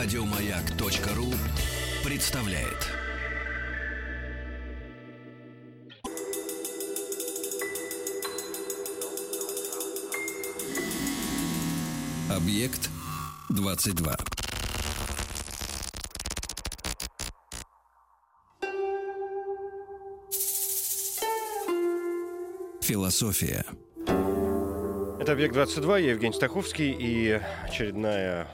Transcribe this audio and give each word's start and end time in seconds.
Радиомаяк.ру 0.00 1.26
представляет. 2.08 2.86
Объект 12.30 12.88
22. 13.48 14.16
Философия. 22.82 23.64
Это 25.18 25.32
«Объект-22», 25.32 26.02
я 26.02 26.10
Евгений 26.12 26.34
Стаховский, 26.34 26.92
и 26.96 27.40
очередная 27.64 28.46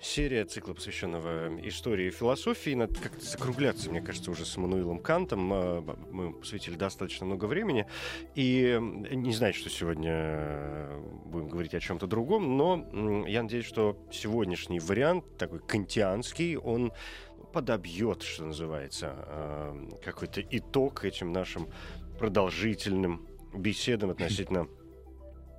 серия 0.00 0.44
цикла, 0.44 0.74
посвященного 0.74 1.60
истории 1.68 2.06
и 2.06 2.10
философии. 2.10 2.74
Надо 2.74 2.94
как-то 2.94 3.24
закругляться, 3.24 3.90
мне 3.90 4.00
кажется, 4.00 4.30
уже 4.30 4.44
с 4.44 4.56
Мануилом 4.56 4.98
Кантом. 4.98 5.52
А, 5.52 5.96
мы 6.10 6.32
посвятили 6.32 6.76
достаточно 6.76 7.26
много 7.26 7.44
времени. 7.44 7.86
И 8.34 8.78
не 8.80 9.32
знаю, 9.32 9.54
что 9.54 9.68
сегодня 9.68 10.88
будем 11.24 11.48
говорить 11.48 11.74
о 11.74 11.80
чем-то 11.80 12.06
другом, 12.06 12.56
но 12.56 13.26
я 13.26 13.42
надеюсь, 13.42 13.66
что 13.66 13.96
сегодняшний 14.10 14.80
вариант, 14.80 15.24
такой 15.36 15.60
кантианский, 15.60 16.56
он 16.56 16.92
подобьет, 17.52 18.22
что 18.22 18.44
называется, 18.44 19.14
а, 19.16 19.88
какой-то 20.04 20.40
итог 20.40 21.04
этим 21.04 21.32
нашим 21.32 21.68
продолжительным 22.18 23.26
беседам 23.54 24.10
относительно 24.10 24.68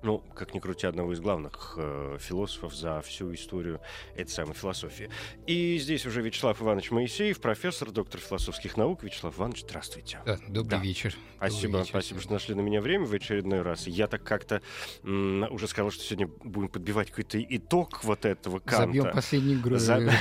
ну, 0.04 0.20
как 0.36 0.54
ни 0.54 0.60
крути, 0.60 0.88
одного 0.88 1.14
из 1.14 1.20
главных 1.20 1.76
э, 1.78 2.18
философов 2.20 2.74
за 2.76 3.02
всю 3.02 3.34
историю 3.34 3.80
этой 4.16 4.30
самой 4.30 4.54
философии. 4.54 5.10
И 5.46 5.78
здесь 5.78 6.06
уже 6.06 6.22
Вячеслав 6.22 6.62
Иванович 6.62 6.92
Моисеев, 6.92 7.40
профессор, 7.40 7.92
доктор 7.92 8.20
философских 8.20 8.78
наук. 8.78 9.04
Вячеслав 9.04 9.38
Иванович, 9.38 9.62
здравствуйте. 9.62 10.20
Да, 10.26 10.38
добрый 10.48 10.66
да. 10.66 10.78
вечер. 10.80 11.16
Спасибо, 11.38 11.74
добрый 11.74 11.80
вечер. 11.82 11.90
спасибо, 11.90 12.22
что 12.22 12.34
нашли 12.34 12.56
на 12.56 12.62
меня 12.62 12.82
время 12.82 13.06
в 13.06 13.14
очередной 13.14 13.62
раз. 13.62 13.88
Я 13.88 14.08
так 14.08 14.24
как-то 14.24 14.62
м- 15.04 15.48
уже 15.52 15.68
сказал, 15.68 15.92
что 15.92 16.04
сегодня 16.04 16.28
будем 16.44 16.70
подбивать 16.70 17.10
какой-то 17.10 17.42
итог 17.42 18.04
вот 18.04 18.26
этого 18.26 18.60
канта. 18.60 18.86
Забьем 18.88 19.12
последний 19.12 19.56
гвоздик. 19.56 20.12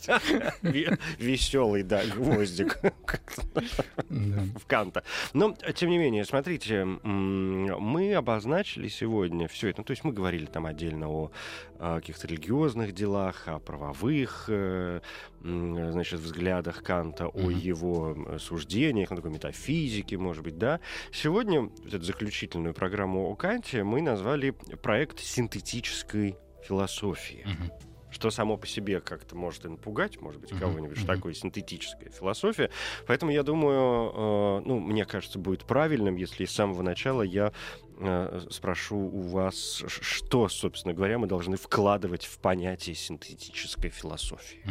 За... 0.00 0.20
Веселый, 1.18 1.82
да, 1.82 2.04
гвоздик 2.04 2.80
в 4.08 4.66
канта. 4.66 5.04
Но, 5.32 5.54
тем 5.74 5.90
не 5.90 5.98
менее, 5.98 6.24
смотрите, 6.24 6.84
мы 6.84 8.14
обозначили 8.14 8.79
начали 8.80 8.88
сегодня 8.88 9.46
все 9.46 9.68
это. 9.68 9.80
Ну, 9.80 9.84
то 9.84 9.90
есть 9.92 10.04
мы 10.04 10.12
говорили 10.12 10.46
там 10.46 10.66
отдельно 10.66 11.08
о, 11.08 11.30
о 11.78 11.96
каких-то 11.96 12.26
религиозных 12.26 12.92
делах, 12.92 13.46
о 13.46 13.58
правовых, 13.58 14.46
э, 14.48 15.00
значит, 15.42 16.20
взглядах 16.20 16.82
Канта, 16.82 17.24
mm-hmm. 17.24 17.46
о 17.46 17.50
его 17.50 18.16
э, 18.16 18.38
суждениях, 18.38 19.10
на 19.10 19.16
такой 19.16 19.30
метафизике, 19.30 20.16
может 20.16 20.44
быть, 20.44 20.58
да. 20.58 20.80
Сегодня 21.12 21.62
вот 21.62 21.94
эту 21.94 22.04
заключительную 22.04 22.74
программу 22.74 23.30
о 23.30 23.34
Канте 23.36 23.84
мы 23.84 24.00
назвали 24.02 24.50
проект 24.82 25.20
синтетической 25.20 26.36
философии. 26.62 27.44
Mm-hmm 27.46 27.89
что 28.10 28.30
само 28.30 28.56
по 28.56 28.66
себе 28.66 29.00
как-то 29.00 29.36
может 29.36 29.64
и 29.64 29.68
напугать, 29.68 30.20
может 30.20 30.40
быть, 30.40 30.50
кого-нибудь, 30.50 30.98
что 30.98 31.06
такое 31.06 31.32
синтетическая 31.34 32.10
философия. 32.10 32.70
Поэтому 33.06 33.30
я 33.30 33.42
думаю, 33.42 34.60
э, 34.60 34.62
ну, 34.66 34.80
мне 34.80 35.04
кажется, 35.04 35.38
будет 35.38 35.64
правильным, 35.64 36.16
если 36.16 36.44
с 36.44 36.50
самого 36.50 36.82
начала 36.82 37.22
я 37.22 37.52
э, 37.98 38.40
спрошу 38.50 38.96
у 38.96 39.20
вас, 39.22 39.82
что, 39.86 40.48
собственно 40.48 40.92
говоря, 40.92 41.18
мы 41.18 41.26
должны 41.26 41.56
вкладывать 41.56 42.24
в 42.24 42.38
понятие 42.38 42.96
синтетической 42.96 43.90
философии. 43.90 44.64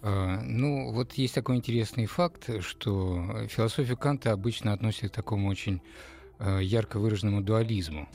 Uh, 0.00 0.40
ну, 0.42 0.92
вот 0.92 1.14
есть 1.14 1.34
такой 1.34 1.56
интересный 1.56 2.06
факт, 2.06 2.62
что 2.62 3.48
философию 3.48 3.96
Канта 3.96 4.30
обычно 4.30 4.72
относят 4.72 5.10
к 5.10 5.14
такому 5.14 5.48
очень 5.48 5.82
uh, 6.38 6.62
ярко 6.62 7.00
выраженному 7.00 7.42
дуализму. 7.42 8.08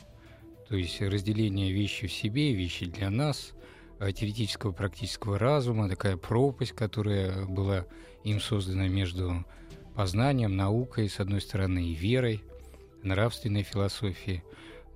То 0.70 0.78
есть 0.78 1.02
разделение 1.02 1.74
вещи 1.74 2.08
в 2.08 2.14
себе, 2.14 2.54
вещи 2.54 2.86
для 2.86 3.10
нас, 3.10 3.54
Э, 3.54 3.63
теоретического 4.12 4.72
практического 4.72 5.40
разума, 5.40 5.90
такая 5.90 6.18
пропасть, 6.18 6.74
которая 6.74 7.46
была 7.46 7.86
им 8.24 8.40
создана 8.40 8.88
между 8.88 9.46
познанием, 9.96 10.56
наукой, 10.56 11.10
с 11.10 11.20
одной 11.20 11.42
стороны, 11.42 11.86
и 11.86 11.94
верой, 11.94 12.44
нравственной 13.04 13.64
философией. 13.64 14.44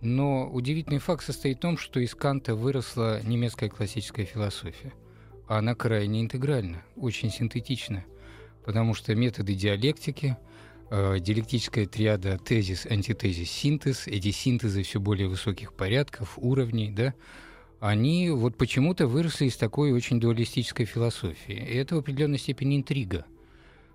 Но 0.02 0.48
удивительный 0.50 1.00
факт 1.00 1.24
состоит 1.24 1.58
в 1.58 1.62
том, 1.62 1.78
что 1.78 2.00
из 2.00 2.14
Канта 2.14 2.56
выросла 2.56 3.22
немецкая 3.24 3.70
классическая 3.70 4.26
философия. 4.26 4.94
Она 5.48 5.76
крайне 5.76 6.22
интегральна, 6.22 6.84
очень 6.96 7.32
синтетична, 7.32 8.06
потому 8.66 8.94
что 8.94 9.16
методы 9.16 9.56
диалектики, 9.56 10.38
э, 10.90 11.20
диалектическая 11.20 11.86
триада 11.86 12.38
тезис, 12.38 12.86
антитезис, 12.86 13.50
синтез, 13.50 14.08
эти 14.08 14.32
синтезы 14.32 14.84
все 14.84 15.00
более 15.00 15.30
высоких 15.30 15.74
порядков, 15.74 16.34
уровней, 16.38 16.92
да, 16.92 17.14
они 17.80 18.30
вот 18.32 18.58
почему-то 18.58 19.08
выросли 19.08 19.46
из 19.46 19.58
такой 19.58 19.92
очень 19.92 20.20
дуалистической 20.20 20.86
философии. 20.86 21.54
И 21.54 21.76
это 21.76 21.96
в 21.96 22.00
определенной 22.00 22.40
степени 22.40 22.78
интрига. 22.78 23.26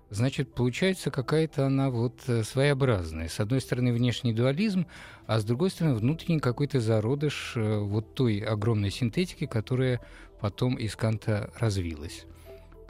Значит, 0.09 0.53
получается 0.53 1.09
какая-то 1.09 1.65
она 1.65 1.89
вот 1.89 2.13
э, 2.27 2.43
своеобразная. 2.43 3.29
С 3.29 3.39
одной 3.39 3.61
стороны, 3.61 3.91
внешний 3.91 4.31
дуализм, 4.31 4.85
а 5.25 5.39
с 5.39 5.43
другой 5.43 5.71
стороны, 5.71 5.95
внутренний 5.95 6.39
какой-то 6.39 6.79
зародыш 6.79 7.53
э, 7.55 7.79
вот 7.79 8.13
той 8.13 8.37
огромной 8.39 8.91
синтетики, 8.91 9.47
которая 9.47 10.01
потом 10.39 10.75
из 10.75 10.95
Канта 10.95 11.51
развилась. 11.57 12.25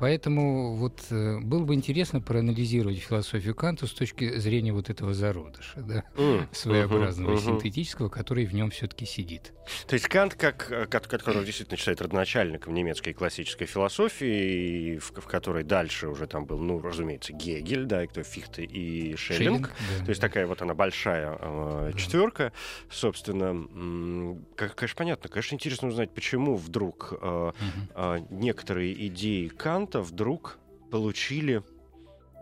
Поэтому 0.04 0.76
вот 0.76 1.02
э, 1.12 1.40
было 1.40 1.64
бы 1.64 1.76
интересно 1.76 2.20
проанализировать 2.20 2.98
философию 3.00 3.56
Канта 3.56 3.88
с 3.88 3.92
точки 3.92 4.38
зрения 4.38 4.74
вот 4.74 4.90
этого 4.90 5.14
зародыша, 5.14 5.80
да, 5.80 6.04
mm, 6.18 6.48
своеобразного, 6.52 7.36
uh-huh, 7.36 7.46
синтетического, 7.46 8.10
который 8.10 8.46
в 8.46 8.54
нем 8.54 8.70
все-таки 8.70 9.06
сидит. 9.06 9.54
То 9.88 9.94
есть 9.94 10.10
Кант, 10.10 10.36
как, 10.36 10.70
э, 10.70 10.88
который 10.88 11.46
действительно 11.46 11.78
считает 11.78 12.02
родоначальником 12.02 12.74
немецкой 12.74 13.14
классической 13.14 13.66
философии, 13.66 14.98
в, 14.98 15.22
в 15.22 15.26
которой 15.26 15.64
дальше 15.64 16.10
уже 16.10 16.28
там 16.28 16.48
был, 16.48 16.58
ну, 16.58 16.82
разумеется, 16.82 17.32
Гегель, 17.32 17.86
да, 17.86 18.04
и 18.04 18.08
кто 18.08 18.24
Фихте 18.24 18.66
и 18.66 19.16
Шеллинг. 19.16 19.70
Шеллинг 19.70 19.70
да, 20.00 20.04
то 20.04 20.10
есть 20.10 20.20
да. 20.20 20.28
такая 20.28 20.48
вот 20.48 20.62
она 20.62 20.74
большая 20.74 21.38
э, 21.40 21.92
да. 21.94 21.98
четверка. 21.98 22.52
Собственно, 22.90 24.38
как, 24.58 24.76
конечно, 24.76 24.98
понятно. 24.98 25.30
Конечно, 25.30 25.56
интересно 25.56 25.88
узнать, 25.88 26.12
почему 26.12 26.58
вдруг 26.58 27.14
э, 27.14 27.26
uh-huh. 27.26 27.54
э, 27.96 28.26
некоторые 28.32 29.08
идеи 29.08 29.48
Канта 29.48 29.93
Канта 29.94 30.02
вдруг 30.02 30.58
получили 30.90 31.62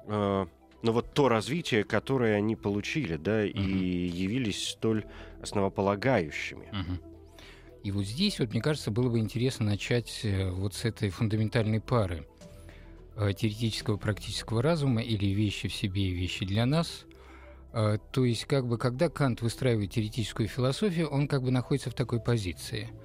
э, 0.08 0.46
ну 0.84 0.92
вот 0.92 1.14
то 1.14 1.28
развитие, 1.28 1.84
которое 1.84 2.36
они 2.36 2.56
получили, 2.56 3.18
да, 3.18 3.46
uh-huh. 3.46 3.52
и 3.52 4.08
явились 4.08 4.70
столь 4.70 5.06
основополагающими. 5.42 6.70
Uh-huh. 6.72 7.04
И 7.84 7.92
вот 7.92 8.06
здесь, 8.06 8.40
вот, 8.40 8.52
мне 8.52 8.62
кажется, 8.62 8.90
было 8.90 9.10
бы 9.10 9.20
интересно 9.20 9.66
начать 9.66 10.22
э, 10.24 10.50
вот 10.50 10.76
с 10.76 10.86
этой 10.86 11.10
фундаментальной 11.10 11.82
пары 11.82 12.26
э, 13.18 13.34
теоретического 13.34 13.98
практического 13.98 14.62
разума 14.62 15.02
или 15.02 15.26
вещи 15.26 15.68
в 15.68 15.74
себе 15.74 16.04
и 16.04 16.12
вещи 16.12 16.46
для 16.46 16.66
нас. 16.66 17.06
Э, 17.74 17.98
то 18.14 18.24
есть, 18.24 18.46
как 18.46 18.66
бы, 18.66 18.78
когда 18.78 19.10
Кант 19.10 19.42
выстраивает 19.42 19.92
теоретическую 19.92 20.48
философию, 20.48 21.10
он 21.10 21.28
как 21.28 21.44
бы 21.44 21.52
находится 21.52 21.90
в 21.90 21.96
такой 21.96 22.22
позиции– 22.22 22.90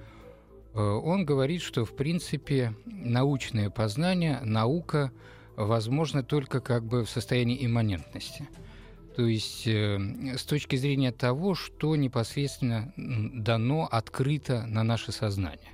он 0.81 1.25
говорит, 1.25 1.61
что 1.61 1.85
в 1.85 1.95
принципе 1.95 2.75
научное 2.85 3.69
познание, 3.69 4.39
наука 4.43 5.11
возможно 5.55 6.23
только 6.23 6.61
как 6.61 6.85
бы 6.85 7.03
в 7.03 7.09
состоянии 7.09 7.65
имманентности. 7.65 8.47
То 9.15 9.25
есть 9.25 9.65
э, 9.65 9.97
с 10.37 10.43
точки 10.43 10.75
зрения 10.75 11.11
того, 11.11 11.55
что 11.55 11.95
непосредственно 11.95 12.93
дано, 12.95 13.87
открыто 13.89 14.67
на 14.67 14.83
наше 14.83 15.11
сознание. 15.11 15.71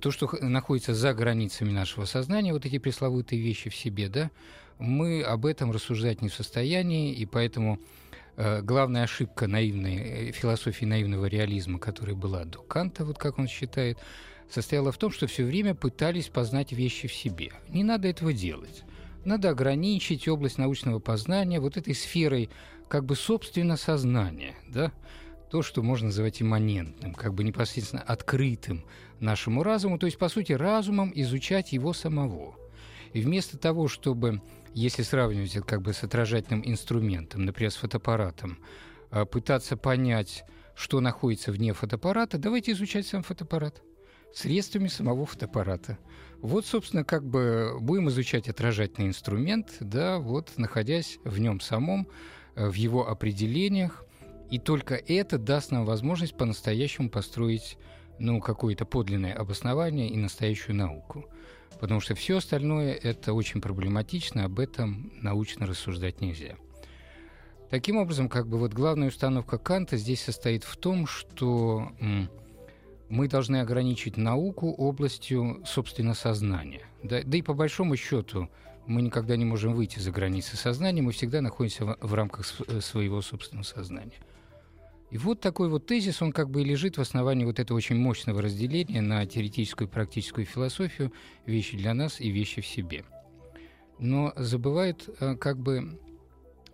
То, 0.00 0.10
что 0.10 0.30
находится 0.40 0.94
за 0.94 1.12
границами 1.12 1.72
нашего 1.72 2.04
сознания, 2.04 2.52
вот 2.52 2.64
эти 2.64 2.78
пресловутые 2.78 3.42
вещи 3.42 3.68
в 3.68 3.74
себе, 3.74 4.08
да, 4.08 4.30
мы 4.78 5.22
об 5.22 5.44
этом 5.44 5.72
рассуждать 5.72 6.22
не 6.22 6.28
в 6.28 6.34
состоянии, 6.34 7.12
и 7.12 7.26
поэтому 7.26 7.78
Э, 7.78 7.80
главная 8.36 9.04
ошибка 9.04 9.46
наивной 9.46 9.96
э, 9.96 10.32
философии 10.32 10.84
наивного 10.84 11.26
реализма, 11.26 11.78
которая 11.78 12.16
была 12.16 12.44
до 12.44 12.60
Канта, 12.60 13.04
вот 13.04 13.18
как 13.18 13.38
он 13.38 13.48
считает, 13.48 13.98
состояла 14.48 14.92
в 14.92 14.98
том, 14.98 15.10
что 15.10 15.26
все 15.26 15.44
время 15.44 15.74
пытались 15.74 16.28
познать 16.28 16.72
вещи 16.72 17.08
в 17.08 17.14
себе. 17.14 17.52
Не 17.68 17.84
надо 17.84 18.08
этого 18.08 18.32
делать. 18.32 18.84
Надо 19.24 19.50
ограничить 19.50 20.26
область 20.28 20.58
научного 20.58 20.98
познания 20.98 21.60
вот 21.60 21.76
этой 21.76 21.94
сферой 21.94 22.50
как 22.88 23.04
бы 23.04 23.16
собственно 23.16 23.76
сознания, 23.76 24.54
да, 24.68 24.92
то, 25.50 25.62
что 25.62 25.82
можно 25.82 26.06
называть 26.06 26.42
имманентным, 26.42 27.14
как 27.14 27.34
бы 27.34 27.44
непосредственно 27.44 28.02
открытым 28.02 28.84
нашему 29.20 29.62
разуму, 29.62 29.98
то 29.98 30.06
есть, 30.06 30.18
по 30.18 30.28
сути, 30.28 30.52
разумом 30.52 31.12
изучать 31.14 31.72
его 31.72 31.92
самого. 31.92 32.56
И 33.12 33.20
вместо 33.20 33.58
того, 33.58 33.88
чтобы 33.88 34.40
если 34.74 35.02
сравнивать 35.02 35.56
это 35.56 35.66
как 35.66 35.82
бы 35.82 35.92
с 35.92 36.02
отражательным 36.02 36.62
инструментом, 36.64 37.44
например, 37.44 37.70
с 37.70 37.76
фотоаппаратом, 37.76 38.58
а, 39.10 39.24
пытаться 39.24 39.76
понять, 39.76 40.44
что 40.74 41.00
находится 41.00 41.52
вне 41.52 41.72
фотоаппарата, 41.72 42.38
давайте 42.38 42.72
изучать 42.72 43.06
сам 43.06 43.22
фотоаппарат. 43.22 43.82
средствами 44.34 44.88
самого 44.88 45.26
фотоаппарата. 45.26 45.98
Вот, 46.40 46.64
собственно, 46.64 47.04
как 47.04 47.22
бы 47.22 47.76
будем 47.78 48.08
изучать 48.08 48.48
отражательный 48.48 49.08
инструмент, 49.08 49.76
да, 49.80 50.18
вот 50.18 50.52
находясь 50.56 51.18
в 51.22 51.38
нем 51.38 51.60
самом, 51.60 52.08
э, 52.54 52.66
в 52.66 52.72
его 52.72 53.06
определениях, 53.06 54.06
и 54.50 54.58
только 54.58 54.94
это 54.94 55.36
даст 55.36 55.70
нам 55.70 55.84
возможность 55.84 56.34
по-настоящему 56.34 57.10
построить 57.10 57.76
ну, 58.18 58.40
какое-то 58.40 58.84
подлинное 58.84 59.34
обоснование 59.34 60.08
и 60.08 60.16
настоящую 60.16 60.76
науку. 60.76 61.26
Потому 61.80 62.00
что 62.00 62.14
все 62.14 62.36
остальное 62.36 62.94
это 62.94 63.32
очень 63.32 63.60
проблематично, 63.60 64.44
об 64.44 64.60
этом 64.60 65.12
научно 65.20 65.66
рассуждать 65.66 66.20
нельзя. 66.20 66.56
Таким 67.70 67.96
образом, 67.96 68.28
как 68.28 68.46
бы 68.46 68.58
вот 68.58 68.72
главная 68.72 69.08
установка 69.08 69.58
Канта 69.58 69.96
здесь 69.96 70.22
состоит 70.22 70.62
в 70.62 70.76
том, 70.76 71.06
что 71.06 71.90
мы 73.08 73.28
должны 73.28 73.60
ограничить 73.60 74.16
науку 74.16 74.72
областью, 74.72 75.62
собственно, 75.66 76.14
сознания. 76.14 76.82
Да, 77.02 77.20
да 77.24 77.36
и 77.36 77.42
по 77.42 77.54
большому 77.54 77.96
счету 77.96 78.48
мы 78.86 79.02
никогда 79.02 79.36
не 79.36 79.44
можем 79.44 79.74
выйти 79.74 79.98
за 79.98 80.10
границы 80.10 80.56
сознания, 80.56 81.02
мы 81.02 81.12
всегда 81.12 81.40
находимся 81.40 81.84
в, 81.84 81.98
в 82.00 82.14
рамках 82.14 82.46
э, 82.68 82.80
своего 82.80 83.20
собственного 83.22 83.64
сознания. 83.64 84.18
И 85.12 85.18
вот 85.18 85.40
такой 85.40 85.68
вот 85.68 85.84
тезис, 85.84 86.22
он 86.22 86.32
как 86.32 86.48
бы 86.48 86.62
и 86.62 86.64
лежит 86.64 86.96
в 86.96 87.00
основании 87.02 87.44
вот 87.44 87.60
этого 87.60 87.76
очень 87.76 87.96
мощного 87.96 88.40
разделения 88.40 89.02
на 89.02 89.26
теоретическую 89.26 89.86
и 89.86 89.90
практическую 89.90 90.46
философию, 90.46 91.12
вещи 91.44 91.76
для 91.76 91.92
нас 91.92 92.18
и 92.18 92.30
вещи 92.30 92.62
в 92.62 92.66
себе. 92.66 93.04
Но 93.98 94.32
забывает 94.36 95.10
э, 95.20 95.36
как 95.36 95.58
бы 95.58 96.00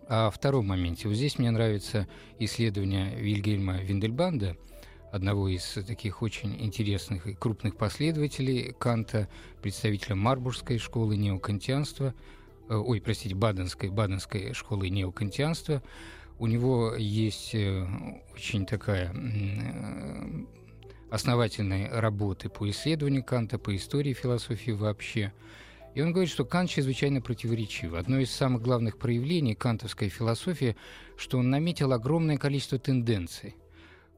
о 0.07 0.31
втором 0.31 0.67
моменте. 0.67 1.09
Вот 1.09 1.15
здесь 1.15 1.37
мне 1.37 1.51
нравится 1.51 2.07
исследование 2.39 3.13
Вильгельма 3.13 3.81
Виндельбанда, 3.81 4.55
одного 5.11 5.49
из 5.49 5.73
таких 5.85 6.21
очень 6.21 6.63
интересных 6.63 7.27
и 7.27 7.33
крупных 7.33 7.75
последователей 7.75 8.73
Канта, 8.79 9.27
представителя 9.61 10.15
Марбургской 10.15 10.77
школы 10.77 11.17
неокантианства, 11.17 12.13
э, 12.69 12.73
ой, 12.73 13.01
простите, 13.01 13.35
Баденской, 13.35 13.89
Баденской 13.89 14.53
школы 14.53 14.87
неокантианства. 14.87 15.83
У 16.39 16.47
него 16.47 16.95
есть 16.95 17.53
э, 17.53 17.85
очень 18.33 18.65
такая 18.65 19.13
э, 19.13 20.45
основательная 21.11 21.89
работа 22.01 22.49
по 22.49 22.69
исследованию 22.69 23.23
Канта, 23.23 23.59
по 23.59 23.75
истории 23.75 24.13
философии 24.13 24.71
вообще– 24.71 25.31
и 25.95 26.01
он 26.01 26.11
говорит, 26.11 26.31
что 26.31 26.45
Кант 26.45 26.69
чрезвычайно 26.69 27.21
противоречив. 27.21 27.93
Одно 27.93 28.19
из 28.19 28.31
самых 28.31 28.61
главных 28.61 28.97
проявлений 28.97 29.55
кантовской 29.55 30.09
философии, 30.09 30.75
что 31.17 31.39
он 31.39 31.49
наметил 31.49 31.91
огромное 31.93 32.37
количество 32.37 32.77
тенденций, 32.77 33.55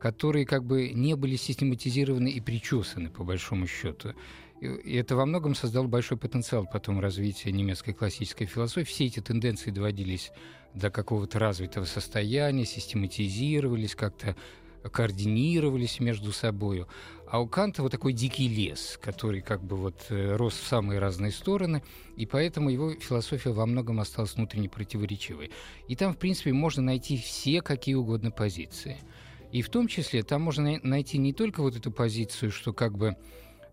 которые 0.01 0.47
как 0.47 0.65
бы 0.65 0.89
не 0.89 1.15
были 1.15 1.35
систематизированы 1.35 2.29
и 2.29 2.41
причесаны, 2.41 3.11
по 3.11 3.23
большому 3.23 3.67
счету. 3.67 4.13
И 4.59 4.95
это 4.95 5.15
во 5.15 5.27
многом 5.27 5.53
создало 5.53 5.85
большой 5.85 6.17
потенциал 6.17 6.67
потом 6.71 6.99
развития 6.99 7.51
немецкой 7.51 7.93
классической 7.93 8.47
философии. 8.47 8.89
Все 8.89 9.05
эти 9.05 9.19
тенденции 9.19 9.69
доводились 9.69 10.31
до 10.73 10.89
какого-то 10.89 11.37
развитого 11.37 11.85
состояния, 11.85 12.65
систематизировались, 12.65 13.95
как-то 13.95 14.35
координировались 14.91 15.99
между 15.99 16.31
собой. 16.31 16.87
А 17.27 17.39
у 17.39 17.47
Канта 17.47 17.83
вот 17.83 17.91
такой 17.91 18.13
дикий 18.13 18.47
лес, 18.47 18.97
который 18.99 19.41
как 19.41 19.63
бы 19.63 19.75
вот 19.75 20.07
э, 20.09 20.35
рос 20.35 20.55
в 20.55 20.67
самые 20.67 20.99
разные 20.99 21.31
стороны, 21.31 21.83
и 22.17 22.25
поэтому 22.25 22.69
его 22.69 22.91
философия 22.93 23.51
во 23.51 23.67
многом 23.67 23.99
осталась 23.99 24.35
внутренне 24.35 24.67
противоречивой. 24.67 25.51
И 25.87 25.95
там, 25.95 26.13
в 26.13 26.17
принципе, 26.17 26.53
можно 26.53 26.81
найти 26.81 27.17
все 27.17 27.61
какие 27.61 27.93
угодно 27.93 28.31
позиции. 28.31 28.97
И 29.51 29.61
в 29.61 29.69
том 29.69 29.87
числе 29.87 30.23
там 30.23 30.43
можно 30.43 30.79
найти 30.83 31.17
не 31.17 31.33
только 31.33 31.61
вот 31.61 31.75
эту 31.75 31.91
позицию, 31.91 32.51
что 32.51 32.73
как 32.73 32.97
бы 32.97 33.07
э, 33.07 33.15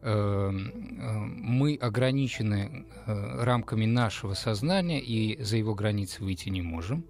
э, 0.02 0.50
мы 0.50 1.76
ограничены 1.76 2.86
э, 3.06 3.44
рамками 3.44 3.86
нашего 3.86 4.34
сознания 4.34 5.00
и 5.00 5.40
за 5.42 5.56
его 5.56 5.74
границы 5.74 6.22
выйти 6.24 6.48
не 6.48 6.62
можем, 6.62 7.04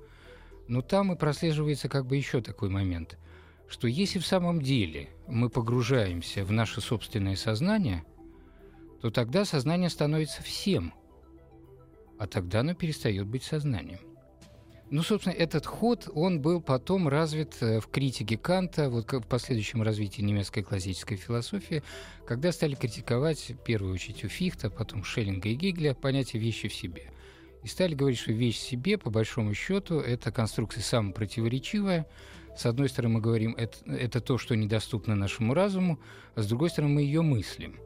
но 0.67 0.83
там 0.83 1.13
и 1.13 1.17
прослеживается 1.17 1.89
как 1.89 2.07
бы 2.07 2.17
еще 2.17 2.41
такой 2.43 2.69
момент– 2.69 3.19
что 3.69 3.87
если 3.87 4.19
в 4.19 4.27
самом 4.27 4.63
деле 4.63 5.11
мы 5.27 5.51
погружаемся 5.51 6.45
в 6.45 6.51
наше 6.51 6.81
собственное 6.81 7.37
сознание, 7.37 8.05
то 9.01 9.11
тогда 9.11 9.45
сознание 9.45 9.91
становится 9.91 10.43
всем, 10.43 10.95
а 12.19 12.27
тогда 12.27 12.61
оно 12.61 12.75
перестает 12.75 13.27
быть 13.27 13.45
сознанием. 13.45 14.01
Ну, 14.91 15.03
собственно, 15.03 15.35
этот 15.35 15.67
ход, 15.67 16.09
он 16.15 16.41
был 16.41 16.63
потом 16.63 17.09
развит 17.09 17.57
э, 17.61 17.79
в 17.81 17.89
критике 17.89 18.39
Канта, 18.39 18.89
вот 18.89 19.13
в 19.13 19.27
последующем 19.27 19.83
развитии 19.83 20.23
немецкой 20.23 20.63
классической 20.63 21.17
философии, 21.17 21.83
когда 22.27 22.53
стали 22.53 22.75
критиковать, 22.75 23.51
в 23.51 23.57
первую 23.59 23.93
очередь, 23.93 24.25
у 24.25 24.29
Фихта, 24.29 24.71
потом 24.71 25.05
Шеллинга 25.05 25.51
и 25.51 25.55
Гегеля, 25.55 25.95
понятие 25.95 26.41
«вещи 26.41 26.69
в 26.69 26.75
себе». 26.75 27.13
И 27.63 27.69
стали 27.69 27.95
говорить, 27.95 28.19
что 28.19 28.33
вещь 28.33 28.57
в 28.57 28.63
себе, 28.63 28.97
по 28.97 29.11
большому 29.11 29.53
счету, 29.53 29.99
это 29.99 30.33
конструкция 30.33 30.83
самопротиворечивая, 30.83 32.07
с 32.57 32.65
одной 32.67 32.89
стороны, 32.89 33.15
мы 33.15 33.21
говорим, 33.21 33.55
это, 33.57 33.79
это 33.87 34.21
то, 34.21 34.39
что 34.39 34.57
недоступно 34.57 35.15
нашему 35.15 35.55
разуму, 35.55 36.01
а 36.35 36.43
с 36.43 36.49
другой 36.49 36.71
стороны, 36.71 36.95
мы 36.95 37.03
ее 37.03 37.23
мыслим. 37.23 37.77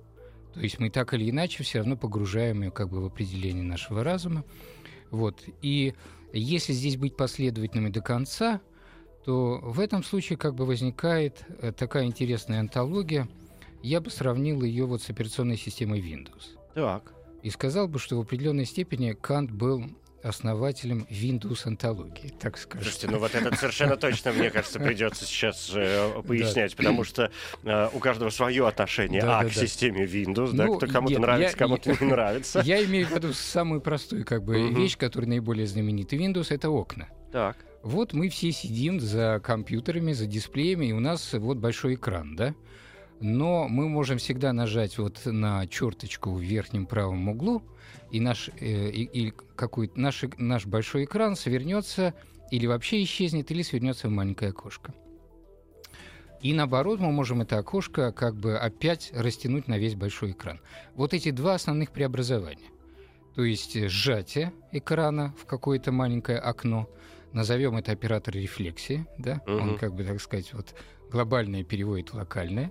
То 0.55 0.61
есть 0.61 0.79
мы 0.79 0.89
так 0.89 1.15
или 1.15 1.29
иначе 1.29 1.63
все 1.63 1.79
равно 1.79 1.97
погружаем 1.97 2.63
ее 2.63 2.71
как 2.71 2.89
бы 2.89 3.03
в 3.03 3.07
определение 3.07 3.65
нашего 3.65 4.05
разума. 4.05 4.45
Вот. 5.13 5.45
И 5.61 5.95
если 6.33 6.73
здесь 6.73 6.97
быть 6.97 7.17
последовательными 7.17 7.91
до 7.91 8.01
конца, 8.01 8.61
то 9.25 9.61
в 9.63 9.79
этом 9.79 10.03
случае 10.03 10.37
как 10.37 10.55
бы 10.57 10.67
возникает 10.67 11.45
э, 11.61 11.71
такая 11.71 12.07
интересная 12.07 12.59
антология. 12.59 13.29
Я 13.83 14.01
бы 14.01 14.11
сравнил 14.11 14.63
ее 14.63 14.87
вот 14.87 15.03
с 15.03 15.11
операционной 15.11 15.57
системой 15.57 16.01
Windows. 16.01 16.59
Так. 16.75 17.13
И 17.43 17.51
сказал 17.51 17.87
бы, 17.87 17.99
что 17.99 18.17
в 18.17 18.21
определенной 18.23 18.65
степени 18.65 19.13
Кант 19.13 19.51
был 19.51 19.85
основателем 20.23 21.07
Windows 21.11 21.67
антологии, 21.67 22.33
так 22.39 22.57
скажем. 22.57 22.85
Слушайте, 22.85 23.09
ну 23.09 23.19
вот 23.19 23.35
это 23.35 23.55
совершенно 23.57 23.97
точно, 23.97 24.33
мне 24.33 24.51
кажется, 24.51 24.79
придется 24.79 25.25
сейчас 25.25 25.73
э, 25.75 26.23
пояснять, 26.27 26.77
потому 26.77 27.05
что 27.05 27.31
э, 27.65 27.89
у 27.93 27.99
каждого 27.99 28.31
свое 28.31 28.67
отношение 28.67 29.23
а, 29.23 29.45
к 29.45 29.53
системе 29.53 30.05
Windows, 30.05 30.53
да, 30.53 30.67
ну, 30.67 30.77
кто 30.77 30.87
кому-то 30.87 31.19
нравится, 31.19 31.57
кому-то 31.57 31.91
не 31.91 32.11
нравится. 32.11 32.61
Я 32.65 32.85
имею 32.85 33.07
в 33.07 33.11
виду 33.11 33.33
самую 33.33 33.81
простую 33.81 34.25
как 34.25 34.45
бы 34.45 34.71
вещь, 34.71 34.97
которая 34.97 35.29
наиболее 35.29 35.67
знаменита 35.67 36.17
Windows, 36.17 36.47
это 36.51 36.71
окна. 36.71 37.09
Так. 37.33 37.57
Вот 37.83 38.13
мы 38.13 38.29
все 38.29 38.53
сидим 38.53 39.01
за 39.01 39.41
компьютерами, 39.43 40.13
за 40.13 40.27
дисплеями, 40.27 40.87
и 40.87 40.93
у 40.93 41.01
нас 41.01 41.33
вот 41.33 41.59
большой 41.59 41.95
экран, 41.95 42.37
да? 42.37 42.55
Но 43.21 43.69
мы 43.69 43.89
можем 43.89 44.19
всегда 44.19 44.53
нажать 44.53 44.99
вот 44.99 45.21
на 45.25 45.67
черточку 45.67 46.33
в 46.33 46.41
верхнем 46.41 46.87
правом 46.87 47.29
углу, 47.29 47.63
и 48.13 48.21
наш, 48.21 48.51
э, 48.61 48.91
и, 48.91 49.05
и 49.05 49.33
какой 49.57 49.91
наш, 49.97 50.25
наш 50.37 50.67
большой 50.67 51.05
экран 51.05 51.35
свернется 51.35 52.15
или 52.51 52.67
вообще 52.67 53.03
исчезнет, 53.03 53.51
или 53.51 53.63
свернется 53.63 54.09
в 54.09 54.11
маленькое 54.11 54.51
окошко. 54.51 54.95
И 56.43 56.53
наоборот, 56.53 57.01
мы 57.01 57.11
можем 57.11 57.41
это 57.41 57.57
окошко 57.57 58.13
как 58.13 58.37
бы 58.37 58.59
опять 58.59 59.11
растянуть 59.15 59.67
на 59.67 59.79
весь 59.79 59.95
большой 59.95 60.33
экран. 60.33 60.61
Вот 60.95 61.15
эти 61.15 61.31
два 61.31 61.55
основных 61.55 61.91
преобразования. 61.91 62.69
То 63.35 63.45
есть 63.45 63.89
сжатие 63.89 64.53
экрана 64.73 65.35
в 65.41 65.47
какое-то 65.47 65.91
маленькое 65.91 66.39
окно, 66.39 66.91
назовем 67.33 67.77
это 67.77 67.93
оператор 67.93 68.35
рефлексии, 68.35 69.07
да, 69.17 69.41
угу. 69.47 69.55
он 69.55 69.79
как 69.79 69.95
бы, 69.95 70.05
так 70.05 70.21
сказать, 70.21 70.53
вот 70.53 70.75
глобальное 71.11 71.65
переводит 71.65 72.13
локальное. 72.13 72.71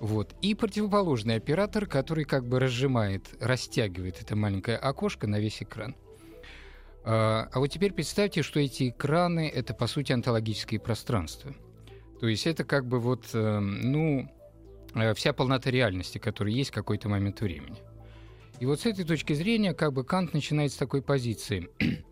Вот. 0.00 0.34
И 0.42 0.54
противоположный 0.54 1.36
оператор, 1.36 1.86
который 1.86 2.24
как 2.24 2.46
бы 2.46 2.58
разжимает, 2.60 3.28
растягивает 3.40 4.20
это 4.20 4.36
маленькое 4.36 4.76
окошко 4.76 5.26
на 5.26 5.38
весь 5.38 5.62
экран. 5.62 5.94
А, 7.04 7.48
а 7.52 7.58
вот 7.58 7.68
теперь 7.68 7.92
представьте, 7.92 8.42
что 8.42 8.60
эти 8.60 8.90
экраны— 8.90 9.48
это, 9.54 9.74
по 9.74 9.86
сути, 9.86 10.12
онтологические 10.12 10.80
пространства. 10.80 11.54
То 12.20 12.28
есть 12.28 12.46
это 12.46 12.64
как 12.64 12.86
бы 12.86 12.98
вот, 12.98 13.26
э, 13.34 13.58
ну, 13.58 14.30
э, 14.94 15.14
вся 15.14 15.32
полнота 15.32 15.70
реальности, 15.70 16.18
которая 16.18 16.54
есть 16.54 16.70
в 16.70 16.74
какой-то 16.74 17.08
момент 17.08 17.40
времени. 17.40 17.78
И 18.60 18.66
вот 18.66 18.80
с 18.80 18.86
этой 18.86 19.04
точки 19.04 19.32
зрения 19.34 19.74
как 19.74 19.92
бы 19.92 20.04
Кант 20.04 20.32
начинает 20.32 20.72
с 20.72 20.76
такой 20.76 21.02
позиции, 21.02 21.68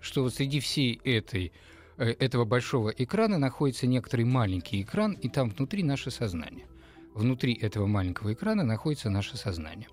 что 0.00 0.22
вот 0.22 0.34
среди 0.34 0.60
всей 0.60 1.00
этой, 1.04 1.52
э, 1.96 2.10
этого 2.18 2.44
большого 2.44 2.90
экрана 2.90 3.38
находится 3.38 3.86
некоторый 3.86 4.26
маленький 4.26 4.82
экран, 4.82 5.12
и 5.12 5.28
там 5.28 5.48
внутри 5.50 5.82
наше 5.82 6.10
сознание— 6.10 6.66
внутри 7.14 7.54
этого 7.54 7.86
маленького 7.86 8.32
экрана 8.32 8.62
находится 8.62 9.10
наше 9.10 9.36
сознание. 9.36 9.88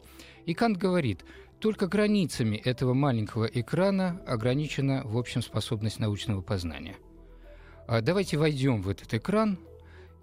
И 0.46 0.54
Кант 0.54 0.78
говорит, 0.78 1.24
только 1.60 1.88
границами 1.88 2.58
этого 2.58 2.94
маленького 2.94 3.46
экрана 3.46 4.22
ограничена, 4.28 5.02
в 5.06 5.18
общем, 5.18 5.42
способность 5.42 6.00
научного 6.00 6.42
познания. 6.42 6.96
А 7.88 8.02
давайте 8.02 8.38
войдем 8.38 8.82
в 8.82 8.90
этот 8.90 9.14
экран, 9.14 9.58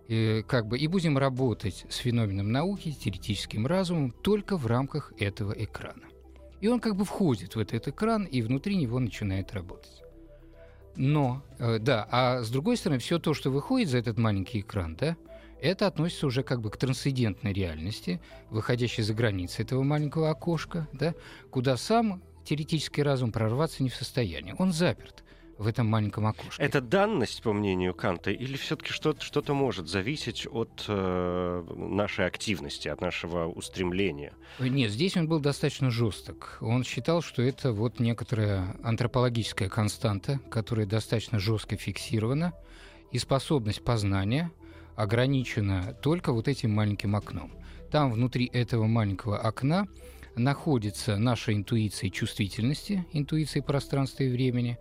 э, 0.09 0.43
как 0.43 0.67
бы, 0.67 0.79
и 0.79 0.87
будем 0.87 1.19
работать 1.19 1.87
с 1.89 1.97
феноменом 1.97 2.53
науки, 2.53 2.93
теоретическим 2.93 3.67
разумом 3.67 4.13
только 4.13 4.57
в 4.57 4.67
рамках 4.67 5.13
этого 5.19 5.53
экрана. 5.53 6.05
И 6.61 6.69
он 6.69 6.81
как 6.81 6.97
бы 6.97 7.05
входит 7.05 7.57
в 7.57 7.59
этот 7.59 7.89
экран 7.89 8.25
и 8.25 8.43
внутри 8.43 8.77
него 8.77 8.99
начинает 8.99 9.53
работать. 9.53 10.03
Но, 10.97 11.43
э, 11.59 11.79
да, 11.81 12.07
а 12.11 12.43
с 12.43 12.51
другой 12.51 12.77
стороны, 12.77 13.01
все 13.01 13.19
то, 13.19 13.35
что 13.35 13.51
выходит 13.51 13.89
за 13.89 13.99
этот 13.99 14.19
маленький 14.19 14.61
экран, 14.61 14.95
да, 14.97 15.17
Это 15.65 15.87
относится 15.87 16.27
уже 16.27 16.43
как 16.43 16.61
бы 16.61 16.69
к 16.69 16.77
трансцендентной 16.77 17.55
реальности, 17.55 18.21
выходящей 18.51 19.03
за 19.03 19.15
границы 19.15 19.63
этого 19.63 19.83
маленького 19.83 20.29
окошка, 20.29 20.87
да, 20.93 21.15
куда 21.51 21.79
сам 21.79 22.23
теоретический 22.45 23.03
разум 23.03 23.33
прорваться 23.33 23.83
не 23.83 23.89
в 23.89 23.95
состоянии. 23.95 24.55
Он 24.59 24.73
заперт 24.73 25.25
в 25.57 25.67
этом 25.67 25.87
маленьком 25.87 26.27
окошке. 26.27 26.63
Это 26.63 26.83
данность, 26.83 27.43
по 27.43 27.55
мнению 27.55 27.95
Канта, 27.95 28.31
или 28.31 28.59
все-таки 28.59 28.93
что-то, 28.93 29.25
что-то 29.25 29.55
может 29.55 29.89
зависеть 29.89 30.47
от 30.51 30.85
э, 30.87 31.65
нашей 31.75 32.27
активности, 32.27 32.89
от 32.89 33.01
нашего 33.01 33.47
устремления? 33.47 34.35
Нет, 34.59 34.91
здесь 34.91 35.17
он 35.17 35.29
был 35.29 35.41
достаточно 35.41 35.91
жесток. 35.91 36.59
Он 36.61 36.85
считал, 36.85 37.23
что 37.23 37.41
это 37.41 37.73
вот 37.73 38.01
некоторая 38.01 38.77
антропологическая 38.83 39.71
константа, 39.71 40.41
которая 40.51 40.85
достаточно 40.85 41.39
жестко 41.39 41.79
фиксирована, 41.79 42.53
и 43.13 43.19
способность 43.19 43.83
познания 43.83 44.51
ограничена 44.97 45.97
только 46.03 46.33
вот 46.33 46.49
этим 46.49 46.71
маленьким 46.73 47.17
окном. 47.17 47.53
Там 47.91 48.13
внутри 48.13 48.51
этого 48.53 48.87
маленького 48.87 49.39
окна 49.39 49.87
находится 50.37 51.17
наша 51.17 51.55
интуиция 51.55 52.11
чувствительности, 52.11 53.07
интуиция 53.13 53.63
пространства 53.63 54.25
и 54.25 54.31
времени, 54.31 54.79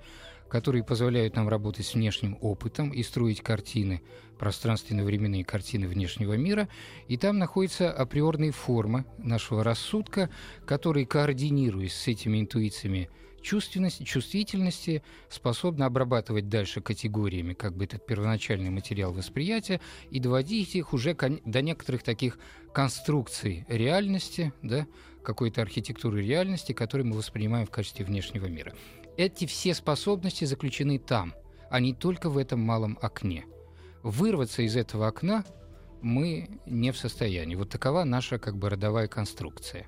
которые 0.50 0.84
позволяют 0.84 1.36
нам 1.36 1.50
работать 1.50 1.86
с 1.86 1.93
внешним 1.96 2.38
опытом 2.41 2.91
и 2.91 3.01
строить 3.01 3.41
картины, 3.41 4.01
пространственно-временные 4.38 5.43
картины 5.43 5.88
внешнего 5.88 6.34
мира. 6.34 6.67
И 7.08 7.17
там 7.17 7.39
находятся 7.39 7.91
априорные 7.91 8.51
формы 8.51 9.05
нашего 9.17 9.63
рассудка, 9.63 10.29
которые, 10.65 11.05
координируясь 11.05 11.93
с 11.93 12.08
этими 12.08 12.39
интуициями 12.39 13.10
чувственности, 13.44 14.04
чувствительности, 14.04 15.04
способны 15.30 15.84
обрабатывать 15.84 16.50
дальше 16.50 16.82
категориями 16.82 17.54
как 17.54 17.76
бы 17.76 17.84
этот 17.84 18.06
первоначальный 18.06 18.72
материал 18.72 19.14
восприятия 19.14 19.80
и 20.10 20.20
доводить 20.20 20.76
их 20.76 20.94
уже 20.94 21.14
до 21.14 21.62
некоторых 21.62 22.02
таких 22.02 22.40
конструкций 22.74 23.66
реальности, 23.68 24.54
да, 24.64 24.88
какой-то 25.24 25.62
архитектуры 25.62 26.26
реальности, 26.26 26.74
которую 26.74 27.08
мы 27.08 27.18
воспринимаем 27.18 27.68
в 27.68 27.72
качестве 27.72 28.06
внешнего 28.06 28.48
мира. 28.48 28.74
Эти 29.18 29.46
все 29.46 29.76
способности 29.76 30.46
заключены 30.46 30.98
там, 30.98 31.34
а 31.70 31.80
не 31.80 31.94
только 31.94 32.30
в 32.30 32.38
этом 32.38 32.60
малом 32.62 32.98
окне. 33.02 33.46
Вырваться 34.02 34.64
из 34.64 34.76
этого 34.76 35.08
окна 35.08 35.46
мы 36.02 36.60
не 36.66 36.92
в 36.92 36.98
состоянии. 36.98 37.56
Вот 37.56 37.70
такова 37.70 38.04
наша 38.04 38.40
как 38.40 38.58
бы 38.58 38.70
родовая 38.70 39.08
конструкция. 39.08 39.88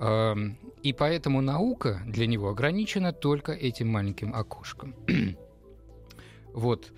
Эм, 0.00 0.56
и 0.82 0.92
поэтому 0.92 1.40
наука 1.40 2.02
для 2.06 2.26
него 2.26 2.50
ограничена 2.50 3.12
только 3.12 3.52
этим 3.52 3.88
маленьким 3.88 4.34
окошком. 4.34 4.94
вот. 6.52 6.92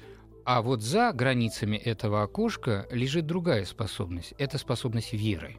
А 0.44 0.62
вот 0.62 0.82
за 0.82 1.12
границами 1.12 1.76
этого 1.76 2.22
окошка 2.22 2.86
лежит 2.90 3.26
другая 3.26 3.64
способность. 3.64 4.34
Это 4.38 4.58
способность 4.58 5.12
веры. 5.12 5.56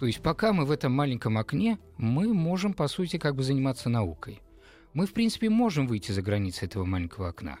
То 0.00 0.06
есть 0.06 0.20
пока 0.20 0.52
мы 0.52 0.64
в 0.64 0.70
этом 0.70 0.92
маленьком 0.92 1.38
окне, 1.38 1.78
мы 1.96 2.34
можем, 2.34 2.74
по 2.74 2.88
сути, 2.88 3.18
как 3.18 3.36
бы 3.36 3.42
заниматься 3.42 3.88
наукой. 3.88 4.42
Мы, 4.92 5.06
в 5.06 5.12
принципе, 5.12 5.48
можем 5.48 5.86
выйти 5.86 6.12
за 6.12 6.22
границы 6.22 6.66
этого 6.66 6.84
маленького 6.84 7.28
окна, 7.28 7.58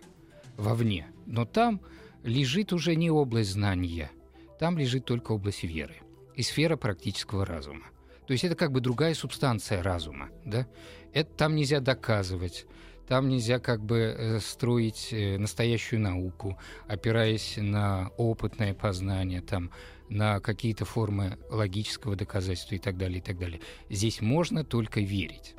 вовне. 0.56 1.06
Но 1.26 1.44
там 1.46 1.80
лежит 2.22 2.72
уже 2.72 2.96
не 2.96 3.10
область 3.10 3.50
знания, 3.50 4.10
там 4.58 4.78
лежит 4.78 5.04
только 5.04 5.32
область 5.32 5.62
веры 5.62 5.96
и 6.34 6.42
сфера 6.42 6.76
практического 6.76 7.46
разума. 7.46 7.84
То 8.26 8.32
есть 8.32 8.44
это 8.44 8.54
как 8.54 8.72
бы 8.72 8.80
другая 8.80 9.14
субстанция 9.14 9.82
разума, 9.82 10.30
да? 10.44 10.66
Это 11.12 11.30
там 11.30 11.54
нельзя 11.54 11.80
доказывать, 11.80 12.66
там 13.06 13.28
нельзя 13.28 13.58
как 13.58 13.84
бы 13.84 13.98
э, 13.98 14.40
строить 14.40 15.08
э, 15.12 15.36
настоящую 15.38 16.00
науку, 16.00 16.58
опираясь 16.88 17.56
на 17.58 18.08
опытное 18.16 18.74
познание, 18.74 19.42
там, 19.42 19.70
на 20.08 20.40
какие-то 20.40 20.84
формы 20.84 21.38
логического 21.50 22.16
доказательства 22.16 22.74
и 22.74 22.78
так 22.78 22.96
далее, 22.96 23.18
и 23.18 23.22
так 23.22 23.38
далее. 23.38 23.60
Здесь 23.90 24.20
можно 24.20 24.64
только 24.64 25.00
верить. 25.00 25.54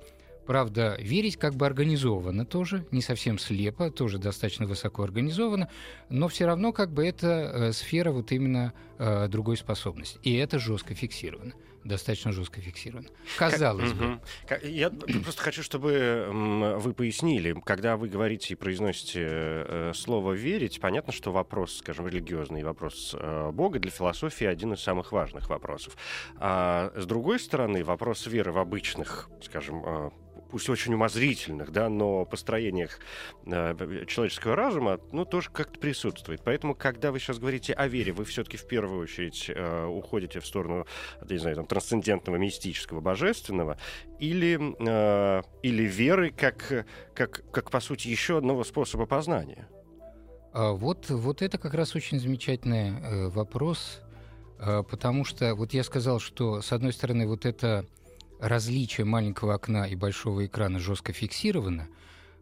Правда, 0.48 0.96
верить 1.00 1.38
как 1.38 1.56
бы 1.56 1.66
организованно 1.66 2.46
тоже, 2.46 2.86
не 2.92 3.02
совсем 3.02 3.40
слепо, 3.40 3.90
тоже 3.90 4.20
достаточно 4.20 4.68
высоко 4.68 5.04
организовано, 5.04 5.70
но 6.10 6.28
все 6.28 6.46
равно 6.46 6.72
как 6.72 6.92
бы 6.92 7.06
это 7.06 7.28
э, 7.28 7.72
сфера 7.74 8.12
вот 8.12 8.32
именно 8.32 8.74
другой 9.28 9.58
способности. 9.58 10.18
И 10.24 10.34
это 10.36 10.58
жестко 10.58 10.96
фиксировано 10.96 11.54
достаточно 11.86 12.32
жестко 12.32 12.60
фиксировано. 12.60 13.08
Казалось 13.38 13.92
как, 13.92 13.98
бы. 13.98 14.06
Угу. 14.06 14.68
Я 14.68 14.90
просто 14.90 15.42
хочу, 15.42 15.64
чтобы 15.64 16.28
вы 16.78 16.94
пояснили, 16.94 17.56
когда 17.64 17.96
вы 17.96 18.10
говорите 18.10 18.54
и 18.54 18.58
произносите 18.58 19.22
э, 19.24 19.92
слово 19.94 20.34
«верить», 20.34 20.82
понятно, 20.82 21.14
что 21.14 21.32
вопрос, 21.32 21.78
скажем, 21.78 22.08
религиозный 22.08 22.64
вопрос 22.64 23.16
э, 23.18 23.52
Бога 23.52 23.80
для 23.80 23.92
философии 23.92 24.46
один 24.46 24.74
из 24.74 24.82
самых 24.82 25.12
важных 25.12 25.50
вопросов. 25.50 25.96
А 26.38 26.92
с 26.96 27.06
другой 27.06 27.40
стороны, 27.40 27.84
вопрос 27.84 28.26
веры 28.26 28.52
в 28.52 28.58
обычных, 28.58 29.30
скажем, 29.42 29.84
э, 29.86 30.10
пусть 30.50 30.70
очень 30.70 30.94
умозрительных, 30.94 31.72
да, 31.72 31.90
но 31.90 32.26
построениях 32.26 33.00
э, 33.46 34.06
человеческого 34.08 34.56
разума, 34.56 35.00
ну, 35.12 35.26
тоже 35.26 35.50
как-то 35.52 35.80
присутствует. 35.80 36.42
Поэтому, 36.44 36.76
когда 36.76 37.12
вы 37.12 37.20
сейчас 37.20 37.40
говорите 37.40 37.74
о 37.74 37.88
вере, 37.88 38.12
вы 38.14 38.26
все-таки 38.26 38.58
в 38.58 38.68
первую 38.68 39.04
очередь 39.04 39.50
э, 39.50 39.86
уходите 39.86 40.40
в 40.40 40.46
сторону, 40.46 40.86
не 41.30 41.38
знаю, 41.38 41.56
там, 41.56 41.66
трансцендентного, 41.66 42.38
мистического, 42.38 43.02
божественного, 43.02 43.78
или, 44.20 44.60
э, 44.80 45.42
или 45.64 45.84
веры 45.84 46.32
как, 46.32 46.86
как, 47.14 47.44
как, 47.52 47.72
по 47.72 47.80
сути, 47.80 48.08
еще 48.08 48.38
одного 48.38 48.64
способа 48.64 49.06
познания? 49.06 49.68
А 50.54 50.72
вот, 50.72 51.10
вот 51.10 51.42
это 51.42 51.58
как 51.58 51.74
раз 51.74 51.96
очень 51.96 52.18
замечательный 52.18 52.92
э, 52.92 53.28
вопрос, 53.28 54.00
э, 54.58 54.84
потому 54.90 55.26
что 55.26 55.54
вот 55.54 55.74
я 55.74 55.84
сказал, 55.84 56.20
что, 56.20 56.62
с 56.62 56.72
одной 56.72 56.94
стороны, 56.94 57.28
вот 57.28 57.46
это 57.46 57.86
различие 58.40 59.06
маленького 59.06 59.56
окна 59.56 59.88
и 59.88 59.96
большого 59.96 60.46
экрана 60.46 60.80
жестко 60.80 61.14
фиксировано, 61.14 61.88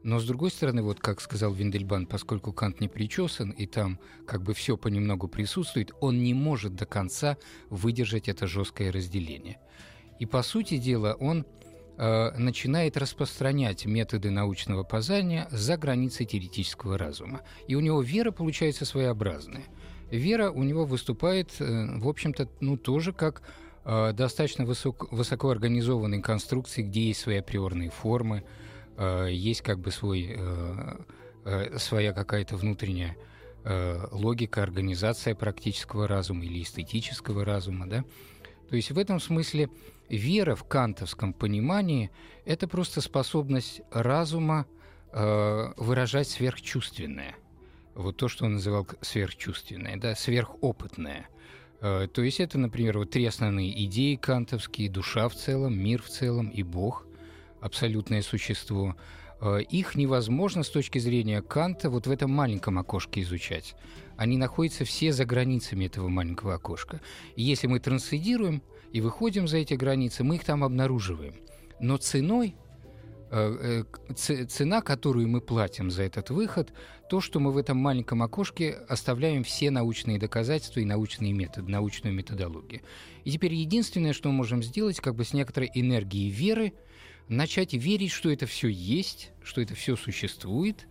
но 0.03 0.19
с 0.19 0.25
другой 0.25 0.51
стороны, 0.51 0.81
вот 0.81 0.99
как 0.99 1.21
сказал 1.21 1.53
Виндельбан, 1.53 2.07
поскольку 2.07 2.51
Кант 2.51 2.81
не 2.81 2.89
причесан, 2.89 3.51
и 3.51 3.65
там 3.65 3.99
как 4.27 4.43
бы 4.43 4.53
все 4.53 4.75
понемногу 4.75 5.29
присутствует, 5.29 5.93
он 6.01 6.21
не 6.21 6.33
может 6.33 6.75
до 6.75 6.85
конца 6.85 7.37
выдержать 7.69 8.27
это 8.27 8.45
жесткое 8.45 8.91
разделение. 8.91 9.59
И 10.19 10.25
по 10.25 10.43
сути 10.43 10.77
дела 10.77 11.15
он 11.19 11.45
э, 11.97 12.37
начинает 12.37 12.97
распространять 12.97 13.85
методы 13.85 14.29
научного 14.29 14.83
познания 14.83 15.47
за 15.51 15.77
границы 15.77 16.25
теоретического 16.25 16.97
разума. 16.97 17.41
И 17.67 17.75
у 17.75 17.79
него 17.79 18.01
вера 18.01 18.31
получается 18.31 18.83
своеобразная. 18.83 19.63
Вера 20.11 20.51
у 20.51 20.63
него 20.63 20.83
выступает, 20.85 21.49
э, 21.59 21.97
в 21.97 22.09
общем-то, 22.09 22.49
ну 22.59 22.75
тоже 22.75 23.13
как 23.13 23.41
достаточно 23.85 24.65
высок, 24.65 25.11
высоко 25.11 25.49
организованной 25.49 26.21
конструкции, 26.21 26.83
где 26.83 27.07
есть 27.07 27.19
свои 27.21 27.37
априорные 27.37 27.89
формы, 27.89 28.43
э, 28.97 29.27
есть 29.31 29.61
как 29.61 29.79
бы 29.79 29.91
свой, 29.91 30.35
э, 30.37 31.77
своя 31.77 32.13
какая-то 32.13 32.55
внутренняя 32.55 33.17
логика, 34.11 34.61
организация 34.61 35.35
практического 35.35 36.05
разума 36.05 36.43
или 36.43 36.61
эстетического 36.61 37.45
разума, 37.45 37.87
да. 37.87 38.03
То 38.69 38.75
есть 38.75 38.91
в 38.91 38.97
этом 38.97 39.21
смысле 39.21 39.69
вера 40.09 40.55
в 40.55 40.65
кантовском 40.65 41.31
понимании– 41.31 42.11
это 42.45 42.67
просто 42.67 42.99
способность 42.99 43.81
разума 43.89 44.65
выражать 45.13 46.27
сверхчувственное. 46.27 47.35
Вот 47.95 48.17
то, 48.17 48.27
что 48.27 48.45
он 48.45 48.55
называл 48.55 48.85
сверхчувственное, 48.99 49.95
да, 49.95 50.13
сверхопытное. 50.15 51.29
Э, 51.83 52.07
то 52.11 52.23
есть 52.23 52.39
это, 52.39 52.57
например, 52.57 52.97
вот 52.97 53.11
три 53.11 53.25
основные 53.25 53.83
идеи 53.85 54.15
кантовские, 54.15 54.89
душа 54.89 55.27
в 55.27 55.35
целом, 55.35 55.77
мир 55.77 56.01
в 56.01 56.07
целом 56.07 56.47
и 56.47 56.63
Бог, 56.63 57.05
абсолютное 57.59 58.21
существо. 58.21 58.95
Э, 59.41 59.59
их 59.61 59.95
невозможно 59.95 60.63
с 60.63 60.69
точки 60.69 60.99
зрения 60.99 61.41
Канта 61.41 61.89
вот 61.89 62.07
в 62.07 62.11
этом 62.11 62.31
маленьком 62.31 62.79
окошке 62.79 63.21
изучать. 63.21 63.75
Они 64.15 64.37
находятся 64.37 64.85
все 64.85 65.11
за 65.11 65.25
границами 65.25 65.85
этого 65.85 66.07
маленького 66.07 66.53
окошка. 66.53 67.01
И 67.35 67.43
если 67.43 67.67
мы 67.67 67.81
трансцендируем 67.81 68.63
и 68.93 69.01
выходим 69.01 69.49
за 69.49 69.57
эти 69.57 69.73
границы, 69.73 70.23
мы 70.23 70.35
их 70.37 70.45
там 70.45 70.63
обнаруживаем. 70.63 71.35
Но 71.81 71.97
ценой 71.97 72.55
цена, 74.15 74.81
которую 74.81 75.27
мы 75.27 75.41
платим 75.41 75.89
за 75.89 76.03
этот 76.03 76.29
выход, 76.29 76.71
то, 77.09 77.19
что 77.19 77.39
мы 77.39 77.51
в 77.51 77.57
этом 77.57 77.77
маленьком 77.77 78.21
окошке 78.21 78.77
оставляем 78.87 79.43
все 79.43 79.71
научные 79.71 80.19
доказательства 80.19 80.79
и 80.79 80.85
научные 80.85 81.33
методы, 81.33 81.71
научную 81.71 82.13
методологию. 82.13 82.81
И 83.23 83.31
теперь 83.31 83.53
единственное, 83.55 84.13
что 84.13 84.29
мы 84.29 84.35
можем 84.35 84.61
сделать, 84.61 84.99
как 84.99 85.15
бы 85.15 85.23
с 85.23 85.33
некоторой 85.33 85.71
энергией 85.73 86.29
веры, 86.29 86.73
начать 87.27 87.73
верить, 87.73 88.11
что 88.11 88.29
это 88.31 88.45
все 88.45 88.67
есть, 88.67 89.31
что 89.43 89.61
это 89.61 89.73
все 89.73 89.95
существует, 89.95 90.87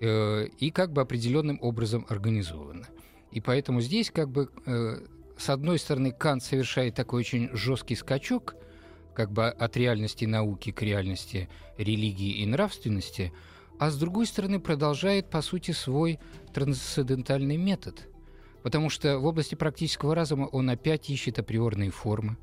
э, 0.00 0.46
и 0.58 0.70
как 0.70 0.92
бы 0.92 1.00
определенным 1.00 1.58
образом 1.62 2.06
организовано. 2.08 2.86
И 3.32 3.40
поэтому 3.40 3.80
здесь 3.80 4.10
как 4.10 4.30
бы 4.30 4.50
э, 4.66 5.04
с 5.36 5.48
одной 5.48 5.80
стороны 5.80 6.12
Кант 6.12 6.44
совершает 6.44 6.94
такой 6.94 7.20
очень 7.20 7.48
жесткий 7.52 7.96
скачок– 7.96 8.54
как 9.14 9.32
бы 9.32 9.48
от 9.48 9.76
реальности 9.76 10.24
науки 10.24 10.72
к 10.72 10.82
реальности 10.82 11.48
религии 11.78 12.42
и 12.42 12.46
нравственности, 12.46 13.32
а 13.78 13.90
с 13.90 13.98
другой 13.98 14.26
стороны 14.26 14.60
продолжает, 14.60 15.30
по 15.30 15.42
сути, 15.42 15.72
свой 15.72 16.18
трансцендентальный 16.52 17.56
метод. 17.56 18.08
Потому 18.62 18.90
что 18.90 19.18
в 19.18 19.26
области 19.26 19.54
практического 19.54 20.14
разума 20.14 20.44
он 20.44 20.70
опять 20.70 21.10
ищет 21.10 21.38
априорные 21.38 21.90
формы, 21.90 22.36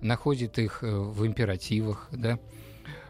находит 0.00 0.58
их 0.58 0.82
э, 0.82 0.90
в 0.90 1.26
императивах, 1.26 2.08
да, 2.12 2.38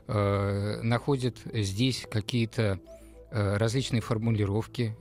э, 0.07 0.81
находит 0.83 1.39
здесь 1.53 2.07
какие-то 2.11 2.81
э, 3.31 3.57
различные 3.57 4.01
формулировки 4.01 4.97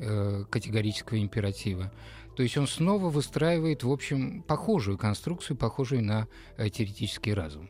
категорического 0.49 1.19
императива. 1.19 1.91
То 2.35 2.43
есть 2.43 2.57
он 2.57 2.67
снова 2.67 3.09
выстраивает, 3.09 3.83
в 3.83 3.91
общем, 3.91 4.41
похожую 4.41 4.97
конструкцию, 4.97 5.55
похожую 5.55 6.03
на 6.03 6.27
теоретический 6.57 7.33
разум. 7.33 7.69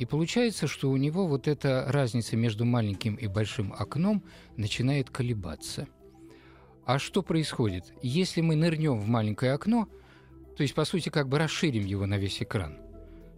И 0.00 0.06
получается, 0.06 0.66
что 0.66 0.90
у 0.90 0.96
него 0.96 1.26
вот 1.26 1.46
эта 1.46 1.84
разница 1.86 2.34
между 2.34 2.64
маленьким 2.64 3.16
и 3.16 3.26
большим 3.26 3.74
окном 3.74 4.24
начинает 4.56 5.10
колебаться. 5.10 5.88
А 6.86 6.98
что 6.98 7.22
происходит? 7.22 7.92
Если 8.00 8.40
мы 8.40 8.56
нырнем 8.56 8.98
в 8.98 9.06
маленькое 9.06 9.52
окно, 9.52 9.90
то 10.56 10.62
есть, 10.62 10.72
по 10.72 10.86
сути, 10.86 11.10
как 11.10 11.28
бы 11.28 11.36
расширим 11.36 11.84
его 11.84 12.06
на 12.06 12.16
весь 12.16 12.40
экран, 12.40 12.78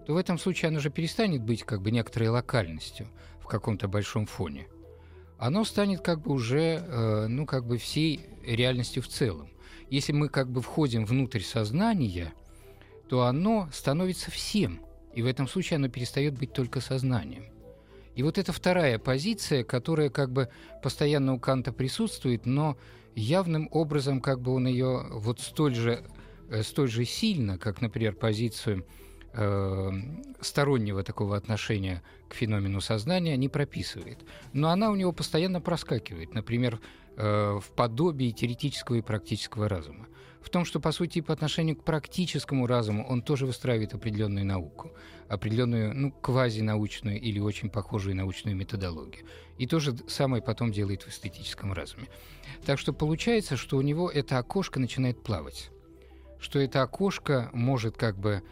то 0.07 0.14
в 0.14 0.16
этом 0.16 0.38
случае 0.38 0.69
оно 0.69 0.78
же 0.78 0.90
перестанет 0.90 1.42
быть 1.42 1.64
как 1.64 1.83
бы 1.83 1.90
некоторой 1.90 2.28
локальностью 2.28 3.09
в 3.40 3.47
каком-то 3.47 3.88
большом 3.88 4.26
фоне. 4.26 4.69
Оно 5.38 5.64
станет 5.64 6.00
как 6.02 6.21
бы 6.23 6.31
уже, 6.31 6.81
э, 6.87 7.26
ну, 7.26 7.45
как 7.45 7.66
бы 7.66 7.76
всей 7.76 8.21
реальностью 8.47 9.02
в 9.02 9.09
целом. 9.09 9.50
Если 9.90 10.12
мы 10.12 10.28
как 10.28 10.49
бы 10.49 10.62
входим 10.62 11.07
внутрь 11.07 11.40
сознания, 11.40 12.33
то 13.09 13.23
оно 13.23 13.69
становится 13.73 14.31
всем– 14.31 14.81
и 15.14 15.23
в 15.23 15.26
этом 15.26 15.49
случае 15.49 15.76
оно 15.76 15.88
перестает 15.88 16.38
быть 16.38 16.52
только 16.52 16.81
сознанием. 16.81 17.47
И 18.14 18.23
вот 18.23 18.38
это 18.38 18.52
вторая 18.52 18.99
позиция, 18.99 19.64
которая 19.64 20.11
как 20.11 20.31
бы 20.33 20.49
постоянно 20.83 21.35
у 21.35 21.38
Канта 21.38 21.73
присутствует, 21.73 22.45
но 22.45 22.76
явным 23.14 23.69
образом 23.71 24.21
как 24.21 24.40
бы 24.40 24.52
он 24.52 24.66
ее 24.66 25.07
вот 25.11 25.40
столь 25.40 25.75
же, 25.75 26.04
э, 26.50 26.62
столь 26.62 26.88
же 26.88 27.04
сильно, 27.04 27.59
как, 27.59 27.81
например, 27.81 28.14
позицию 28.14 28.87
э, 29.35 29.90
стороннего 30.40 31.02
такого 31.02 31.37
отношения 31.37 32.02
к 32.28 32.35
феномену 32.35 32.81
сознания 32.83 33.37
не 33.37 33.49
прописывает. 33.49 34.19
Но 34.52 34.69
она 34.69 34.90
у 34.90 34.95
него 34.95 35.12
постоянно 35.12 35.62
проскакивает, 35.62 36.35
например, 36.35 36.81
э, 37.16 37.59
в 37.62 37.71
подобии 37.75 38.31
теоретического 38.31 38.97
и 38.97 39.02
практического 39.02 39.69
разума 39.69 40.07
в 40.42 40.50
том, 40.50 40.64
что, 40.64 40.80
по 40.80 40.92
сути, 40.92 41.20
по 41.20 41.32
отношению 41.32 41.76
к 41.76 41.84
практическому 41.84 42.66
разуму 42.66 43.06
он 43.06 43.22
тоже 43.22 43.46
выстраивает 43.46 43.94
определенную 43.94 44.44
науку, 44.44 44.92
определенную, 45.28 45.94
ну, 45.94 46.12
квазинаучную 46.12 47.20
или 47.20 47.38
очень 47.38 47.70
похожую 47.70 48.16
научную 48.16 48.56
методологию. 48.56 49.25
И 49.58 49.66
то 49.66 49.78
же 49.78 49.96
самое 50.08 50.42
потом 50.42 50.72
делает 50.72 51.02
в 51.04 51.08
эстетическом 51.08 51.72
разуме. 51.72 52.08
Так 52.64 52.78
что 52.78 52.92
получается, 52.92 53.56
что 53.56 53.76
у 53.76 53.82
него 53.82 54.11
это 54.11 54.38
окошко 54.38 54.80
начинает 54.80 55.22
плавать. 55.22 55.70
Что 56.40 56.58
это 56.58 56.82
окошко 56.82 57.50
может 57.52 57.96
как 57.96 58.18
бы 58.18 58.42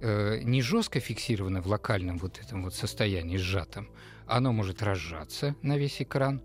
э, 0.00 0.40
не 0.42 0.62
жестко 0.62 1.00
фиксировано 1.00 1.60
в 1.60 1.66
локальном 1.66 2.18
вот 2.18 2.38
этом 2.38 2.62
вот 2.62 2.74
состоянии 2.74 3.36
сжатом, 3.36 3.88
оно 4.26 4.52
может 4.52 4.82
разжаться 4.82 5.56
на 5.62 5.76
весь 5.76 6.00
экран, 6.00 6.42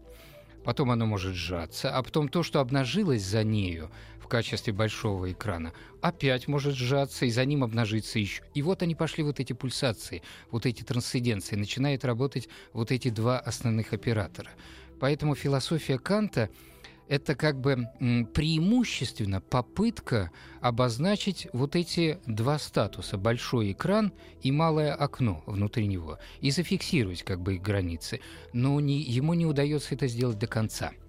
потом 0.64 0.90
оно 0.90 1.06
может 1.06 1.36
сжаться, 1.36 1.96
а 1.96 2.02
потом 2.02 2.28
то, 2.28 2.42
что 2.42 2.60
обнажилось 2.60 3.24
за 3.24 3.44
нею, 3.44 3.92
в 4.26 4.28
качестве 4.28 4.74
большого 4.74 5.32
экрана, 5.32 5.72
опять 6.02 6.48
может 6.48 6.76
сжаться 6.76 7.28
и 7.28 7.30
за 7.30 7.46
ним 7.46 7.64
обнажиться 7.64 8.18
еще. 8.18 8.42
И 8.56 8.64
вот 8.64 8.82
они 8.82 8.96
пошли, 8.96 9.24
вот 9.24 9.40
эти 9.40 9.54
пульсации, 9.54 10.24
вот 10.50 10.66
эти 10.66 10.82
трансценденции, 10.82 11.56
начинают 11.56 12.04
работать 12.04 12.50
вот 12.74 12.92
эти 12.92 13.10
два 13.10 13.38
основных 13.38 13.94
оператора. 13.94 14.50
Поэтому 15.00 15.36
философия 15.36 16.00
Канта 16.00 16.50
это 17.08 17.36
как 17.36 17.62
бы 17.62 17.88
преимущественно 18.34 19.42
попытка 19.42 20.32
обозначить 20.60 21.48
вот 21.54 21.76
эти 21.76 22.18
два 22.26 22.58
статуса, 22.58 23.20
большой 23.20 23.74
экран 23.74 24.12
и 24.42 24.52
малое 24.52 24.96
окно 24.96 25.44
внутри 25.46 25.86
него, 25.86 26.18
и 26.42 26.50
зафиксировать 26.50 27.22
как 27.22 27.42
бы 27.42 27.56
их 27.56 27.62
границы. 27.62 28.22
Но 28.54 28.80
не, 28.80 29.00
ему 29.04 29.36
не 29.36 29.46
удается 29.46 29.94
это 29.94 30.08
сделать 30.08 30.40
до 30.40 30.48
конца– 30.48 30.94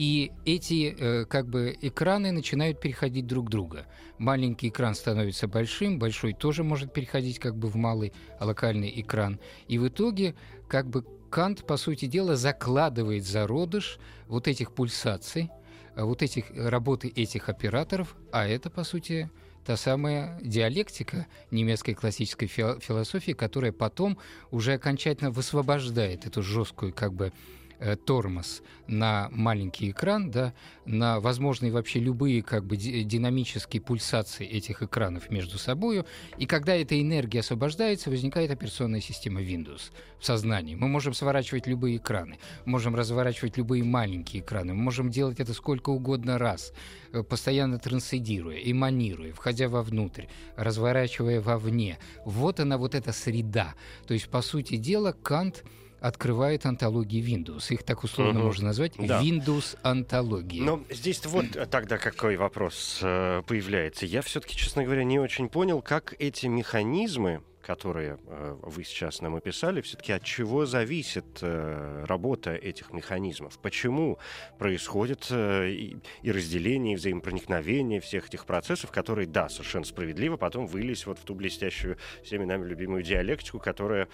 и 0.00 0.32
эти 0.46 0.96
э, 0.98 1.24
как 1.26 1.46
бы 1.46 1.76
экраны 1.82 2.32
начинают 2.32 2.80
переходить 2.80 3.26
друг 3.26 3.50
друга. 3.50 3.84
Маленький 4.16 4.70
экран 4.70 4.94
становится 4.94 5.46
большим, 5.46 5.98
большой 5.98 6.32
тоже 6.32 6.64
может 6.64 6.94
переходить 6.94 7.38
как 7.38 7.54
бы 7.54 7.68
в 7.68 7.76
малый 7.76 8.14
локальный 8.40 8.90
экран. 8.98 9.38
И 9.68 9.76
в 9.76 9.86
итоге 9.88 10.34
как 10.68 10.88
бы 10.88 11.04
Кант, 11.28 11.66
по 11.66 11.76
сути 11.76 12.06
дела, 12.06 12.36
закладывает 12.36 13.26
зародыш 13.26 13.98
вот 14.26 14.48
этих 14.48 14.72
пульсаций, 14.72 15.50
э, 15.94 16.02
вот 16.02 16.22
этих 16.22 16.46
работы 16.56 17.08
этих 17.08 17.50
операторов, 17.50 18.16
а 18.32 18.48
это, 18.48 18.70
по 18.70 18.84
сути, 18.84 19.28
та 19.66 19.76
самая 19.76 20.40
диалектика 20.40 21.26
немецкой 21.50 21.92
классической 21.92 22.46
философии, 22.46 23.32
которая 23.32 23.72
потом 23.72 24.16
уже 24.50 24.72
окончательно 24.72 25.30
высвобождает 25.30 26.24
эту 26.24 26.42
жесткую 26.42 26.94
как 26.94 27.12
бы 27.12 27.34
э, 27.80 27.96
тормоз 27.96 28.62
на 28.86 29.28
маленький 29.32 29.90
экран, 29.90 30.30
да, 30.30 30.52
на 30.84 31.20
возможные 31.20 31.72
вообще 31.72 31.98
любые 32.00 32.42
как 32.42 32.64
бы 32.64 32.76
динамические 32.76 33.80
пульсации 33.80 34.46
этих 34.46 34.82
экранов 34.82 35.30
между 35.30 35.58
собой. 35.58 36.04
И 36.38 36.46
когда 36.46 36.74
эта 36.74 37.00
энергия 37.00 37.40
освобождается, 37.40 38.10
возникает 38.10 38.50
операционная 38.50 39.00
система 39.00 39.40
Windows 39.40 39.92
в 40.18 40.26
сознании. 40.26 40.74
Мы 40.74 40.88
можем 40.88 41.14
сворачивать 41.14 41.66
любые 41.66 41.96
экраны, 41.96 42.38
можем 42.64 42.94
разворачивать 42.94 43.56
любые 43.56 43.84
маленькие 43.84 44.42
экраны, 44.42 44.74
мы 44.74 44.82
можем 44.82 45.10
делать 45.10 45.40
это 45.40 45.54
сколько 45.54 45.90
угодно 45.90 46.38
раз, 46.38 46.72
э, 47.12 47.22
постоянно 47.22 47.78
трансцендируя, 47.78 48.58
эманируя, 48.58 49.32
входя 49.32 49.68
вовнутрь, 49.68 50.24
разворачивая 50.56 51.40
вовне. 51.40 51.98
Вот 52.24 52.60
она, 52.60 52.76
вот 52.76 52.94
эта 52.94 53.12
среда. 53.12 53.74
То 54.06 54.14
есть, 54.14 54.28
по 54.28 54.42
сути 54.42 54.76
дела, 54.76 55.12
Кант— 55.12 55.64
открывает 56.00 56.66
антологии 56.66 57.22
Windows. 57.22 57.72
Их 57.72 57.82
так 57.82 58.04
условно 58.04 58.40
угу. 58.40 58.48
можно 58.48 58.66
назвать 58.68 58.92
да. 58.98 59.22
Windows 59.22 59.78
антологии. 59.82 60.62
Но 60.62 60.82
здесь 60.90 61.24
вот 61.26 61.46
тогда 61.70 61.98
какой 61.98 62.36
вопрос 62.36 63.00
э, 63.02 63.42
появляется. 63.46 64.06
Я 64.06 64.22
все-таки, 64.22 64.56
честно 64.56 64.84
говоря, 64.84 65.04
не 65.04 65.18
очень 65.18 65.48
понял, 65.48 65.82
как 65.82 66.14
эти 66.18 66.46
механизмы, 66.46 67.42
которые 67.62 68.18
э, 68.26 68.56
вы 68.62 68.84
сейчас 68.84 69.20
нам 69.20 69.36
описали, 69.36 69.80
все-таки 69.80 70.12
от 70.12 70.24
чего 70.24 70.66
зависит 70.66 71.38
э, 71.42 72.04
работа 72.06 72.54
этих 72.54 72.92
механизмов? 72.92 73.58
Почему 73.58 74.18
происходит 74.58 75.26
э, 75.30 75.70
и, 75.70 76.30
разделение, 76.30 76.94
и 76.94 76.96
взаимопроникновение 76.96 78.00
всех 78.00 78.28
этих 78.28 78.46
процессов, 78.46 78.90
которые, 78.90 79.26
да, 79.26 79.48
совершенно 79.48 79.84
справедливо 79.84 80.36
потом 80.36 80.66
вылились 80.66 81.06
вот 81.06 81.18
в 81.18 81.24
ту 81.24 81.34
блестящую 81.34 81.96
всеми 82.22 82.44
нами 82.44 82.66
любимую 82.66 83.02
диалектику, 83.02 83.58
которая 83.58 84.08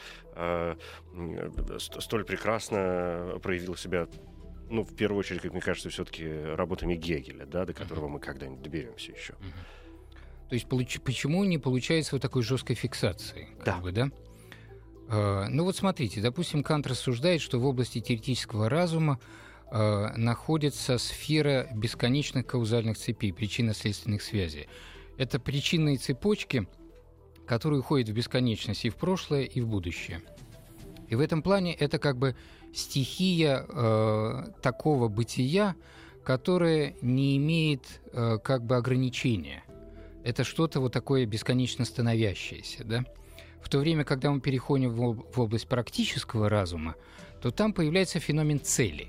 столь 1.78 2.24
прекрасно 2.24 3.38
проявила 3.42 3.76
себя 3.76 4.06
ну, 4.68 4.84
в 4.84 4.94
первую 4.94 5.20
очередь, 5.20 5.42
как 5.42 5.52
мне 5.52 5.60
кажется, 5.60 5.90
все-таки 5.90 6.28
работами 6.28 6.94
Гегеля, 6.94 7.46
да, 7.46 7.64
до 7.64 7.72
которого 7.72 8.08
мы 8.08 8.20
когда-нибудь 8.20 8.62
доберемся 8.62 9.12
еще. 9.12 9.34
Uh-huh. 9.34 9.75
То 10.48 10.54
есть 10.54 10.66
получ- 10.66 11.00
почему 11.00 11.44
не 11.44 11.58
получается 11.58 12.14
вот 12.14 12.22
такой 12.22 12.42
жесткой 12.42 12.76
фиксации? 12.76 13.48
Да. 13.64 13.78
Бы, 13.78 13.92
да? 13.92 14.10
Э, 15.08 15.46
ну 15.48 15.64
вот 15.64 15.76
смотрите, 15.76 16.20
допустим, 16.20 16.62
Кант 16.62 16.86
рассуждает, 16.86 17.40
что 17.40 17.58
в 17.58 17.66
области 17.66 18.00
теоретического 18.00 18.68
разума 18.68 19.18
э, 19.70 20.08
находится 20.16 20.98
сфера 20.98 21.68
бесконечных 21.74 22.46
каузальных 22.46 22.96
цепей, 22.96 23.32
причинно-следственных 23.32 24.22
связей. 24.22 24.68
Это 25.18 25.40
причинные 25.40 25.96
цепочки, 25.96 26.68
которые 27.46 27.80
уходят 27.80 28.08
в 28.08 28.12
бесконечность 28.12 28.84
и 28.84 28.90
в 28.90 28.96
прошлое, 28.96 29.42
и 29.42 29.60
в 29.60 29.66
будущее. 29.66 30.22
И 31.08 31.14
в 31.14 31.20
этом 31.20 31.42
плане 31.42 31.74
это 31.74 31.98
как 31.98 32.18
бы 32.18 32.36
стихия 32.74 33.64
э, 33.68 34.44
такого 34.62 35.08
бытия, 35.08 35.74
которое 36.24 36.96
не 37.00 37.36
имеет 37.36 37.82
э, 38.12 38.38
как 38.42 38.64
бы 38.64 38.76
ограничения 38.76 39.62
это 40.26 40.42
что-то 40.42 40.80
вот 40.80 40.92
такое 40.92 41.24
бесконечно 41.24 41.84
становящееся, 41.84 42.82
да? 42.82 43.04
В 43.62 43.68
то 43.68 43.78
время, 43.78 44.02
когда 44.04 44.32
мы 44.32 44.40
переходим 44.40 44.90
в 44.92 45.40
область 45.40 45.68
практического 45.68 46.48
разума, 46.48 46.96
то 47.40 47.52
там 47.52 47.72
появляется 47.72 48.18
феномен 48.18 48.60
цели. 48.60 49.08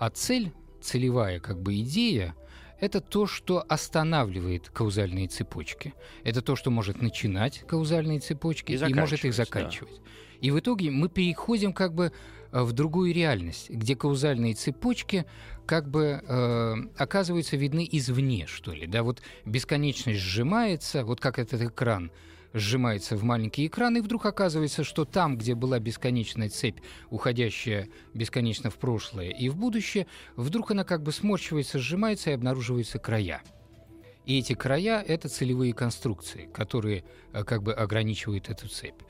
А 0.00 0.10
цель, 0.10 0.52
целевая 0.80 1.38
как 1.38 1.62
бы 1.62 1.80
идея, 1.80 2.34
это 2.80 3.00
то, 3.00 3.28
что 3.28 3.64
останавливает 3.68 4.68
каузальные 4.68 5.28
цепочки. 5.28 5.94
Это 6.24 6.42
то, 6.42 6.56
что 6.56 6.72
может 6.72 7.00
начинать 7.00 7.60
каузальные 7.60 8.18
цепочки 8.18 8.72
и, 8.72 8.76
и 8.76 8.94
может 8.94 9.24
их 9.24 9.34
заканчивать. 9.34 9.94
Да. 9.94 10.10
И 10.40 10.50
в 10.50 10.58
итоге 10.58 10.90
мы 10.90 11.08
переходим 11.08 11.72
как 11.72 11.94
бы 11.94 12.12
в 12.52 12.72
другую 12.72 13.14
реальность, 13.14 13.70
где 13.70 13.96
каузальные 13.96 14.54
цепочки 14.54 15.24
как 15.66 15.88
бы 15.88 16.22
э, 16.22 16.74
оказываются 16.96 17.56
видны 17.56 17.88
извне, 17.90 18.46
что 18.46 18.72
ли. 18.72 18.86
Да, 18.86 19.02
вот 19.02 19.22
бесконечность 19.44 20.20
сжимается, 20.20 21.04
вот 21.04 21.20
как 21.20 21.38
этот 21.38 21.62
экран 21.62 22.12
сжимается 22.52 23.16
в 23.16 23.24
маленький 23.24 23.66
экран, 23.66 23.96
и 23.96 24.00
вдруг 24.00 24.26
оказывается, 24.26 24.84
что 24.84 25.06
там, 25.06 25.38
где 25.38 25.54
была 25.54 25.78
бесконечная 25.78 26.50
цепь, 26.50 26.80
уходящая 27.08 27.88
бесконечно 28.12 28.68
в 28.68 28.76
прошлое 28.76 29.30
и 29.30 29.48
в 29.48 29.56
будущее, 29.56 30.06
вдруг 30.36 30.70
она 30.72 30.84
как 30.84 31.02
бы 31.02 31.12
сморщивается, 31.12 31.78
сжимается 31.78 32.30
и 32.30 32.34
обнаруживаются 32.34 32.98
края. 32.98 33.42
И 34.26 34.38
эти 34.38 34.54
края— 34.54 35.02
это 35.06 35.28
целевые 35.28 35.72
конструкции, 35.72 36.48
которые 36.52 37.04
э, 37.32 37.42
как 37.44 37.62
бы 37.62 37.72
ограничивают 37.72 38.50
эту 38.50 38.68
цепь. 38.68 39.00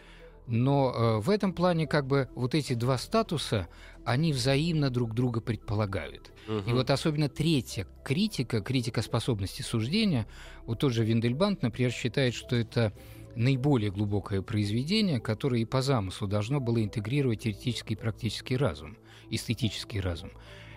Но 0.46 0.92
э, 0.92 1.20
в 1.20 1.30
этом 1.30 1.52
плане 1.52 1.86
как 1.86 2.06
бы 2.06 2.28
вот 2.34 2.54
эти 2.54 2.74
два 2.74 2.98
статуса, 2.98 3.68
они 4.04 4.32
взаимно 4.32 4.90
друг 4.90 5.14
друга 5.14 5.40
предполагают. 5.40 6.32
Угу. 6.48 6.70
И 6.70 6.72
вот 6.72 6.90
особенно 6.90 7.28
третья 7.28 7.86
критика, 8.04 8.60
критика 8.60 9.02
способности 9.02 9.62
суждения, 9.62 10.26
вот 10.66 10.80
тот 10.80 10.92
же 10.92 11.04
Виндельбанд, 11.04 11.62
например, 11.62 11.92
считает, 11.92 12.34
что 12.34 12.56
это 12.56 12.92
наиболее 13.36 13.90
глубокое 13.90 14.42
произведение, 14.42 15.20
которое 15.20 15.62
и 15.62 15.64
по 15.64 15.82
замыслу 15.82 16.26
должно 16.26 16.60
было 16.60 16.82
интегрировать 16.82 17.40
теоретический 17.42 17.94
и 17.94 17.98
практический 17.98 18.56
разум, 18.56 18.96
эстетический 19.30 20.00
разум. 20.00 20.30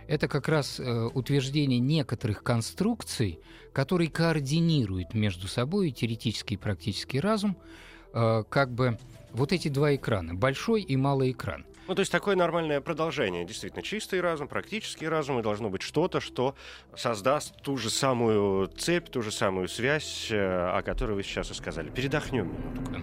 Это 0.07 0.27
как 0.27 0.47
раз 0.47 0.79
э, 0.79 1.09
утверждение 1.13 1.79
некоторых 1.79 2.43
конструкций, 2.43 3.39
которые 3.73 4.09
координируют 4.09 5.13
между 5.13 5.47
собой 5.47 5.91
теоретический 5.91 6.55
и 6.55 6.59
практический 6.59 7.19
разум, 7.19 7.57
э, 8.13 8.43
как 8.47 8.71
бы 8.71 8.99
вот 9.35 9.51
эти 9.51 9.67
два 9.67 9.95
экрана, 9.95 10.33
большой 10.33 10.81
и 10.81 10.95
малый 10.95 11.31
экран. 11.31 11.65
Ну, 11.87 11.93
то 11.93 11.99
есть 11.99 12.11
такое 12.11 12.35
нормальное 12.35 12.81
продолжение. 12.81 13.45
Действительно, 13.45 13.83
чистый 13.83 14.19
разум, 14.19 14.47
практический 14.47 15.07
разум, 15.07 15.39
и 15.39 15.43
должно 15.43 15.69
быть 15.69 15.83
что-то, 15.83 16.19
что 16.19 16.55
создаст 16.95 17.61
ту 17.61 17.77
же 17.77 17.91
самую 17.91 18.67
цепь, 18.67 19.09
ту 19.09 19.21
же 19.21 19.31
самую 19.31 19.67
связь, 19.67 20.29
э, 20.31 20.37
о 20.37 20.81
которой 20.81 21.13
вы 21.13 21.23
сейчас 21.23 21.51
и 21.51 21.53
сказали. 21.53 21.89
Передохнем 21.89 22.47
минутку. 22.47 22.95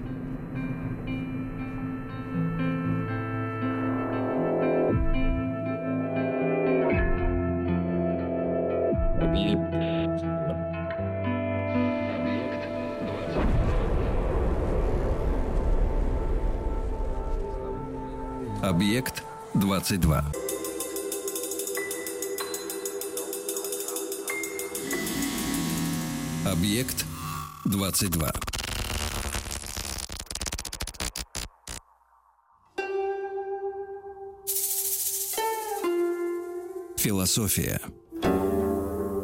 Объект 18.62 19.22
22. 19.56 20.22
Объект 26.46 27.04
22. 27.66 28.30
Философия. 36.98 37.80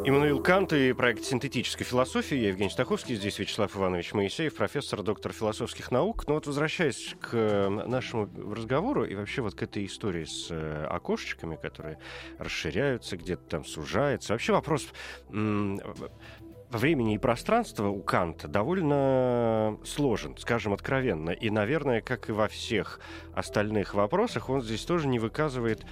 Иммануил 0.09 0.41
Кант 0.41 0.73
и 0.73 0.91
проект 0.93 1.23
синтетической 1.23 1.85
философии. 1.85 2.35
Я 2.35 2.47
Евгений 2.47 2.71
Стаховский, 2.71 3.15
здесь 3.15 3.37
Вячеслав 3.37 3.77
Иванович 3.77 4.13
Моисеев, 4.13 4.55
профессор, 4.55 5.03
доктор 5.03 5.31
философских 5.33 5.91
наук. 5.91 6.27
Но 6.27 6.33
вот 6.33 6.47
возвращаясь 6.47 7.15
к 7.21 7.29
э, 7.33 7.69
нашему 7.69 8.27
разговору 8.51 9.05
и 9.05 9.13
вообще 9.13 9.43
вот 9.43 9.53
к 9.53 9.61
этой 9.61 9.85
истории 9.85 10.23
с 10.23 10.47
э, 10.49 10.85
окошечками, 10.85 11.57
которые 11.57 11.99
расширяются, 12.39 13.17
где-то 13.17 13.43
там 13.43 13.65
сужаются. 13.65 14.33
Вообще 14.33 14.51
вопрос 14.51 14.87
времени 15.29 17.13
и 17.13 17.17
пространства 17.19 17.89
у 17.89 18.01
Канта 18.01 18.47
довольно 18.47 19.77
сложен, 19.85 20.35
скажем 20.37 20.73
откровенно. 20.73 21.29
И, 21.29 21.51
наверное, 21.51 22.01
как 22.01 22.29
и 22.29 22.31
во 22.31 22.47
всех 22.47 22.99
остальных 23.35 23.93
вопросах, 23.93 24.49
он 24.49 24.63
здесь 24.63 24.85
тоже 24.85 25.07
не 25.07 25.19
выказывает 25.19 25.85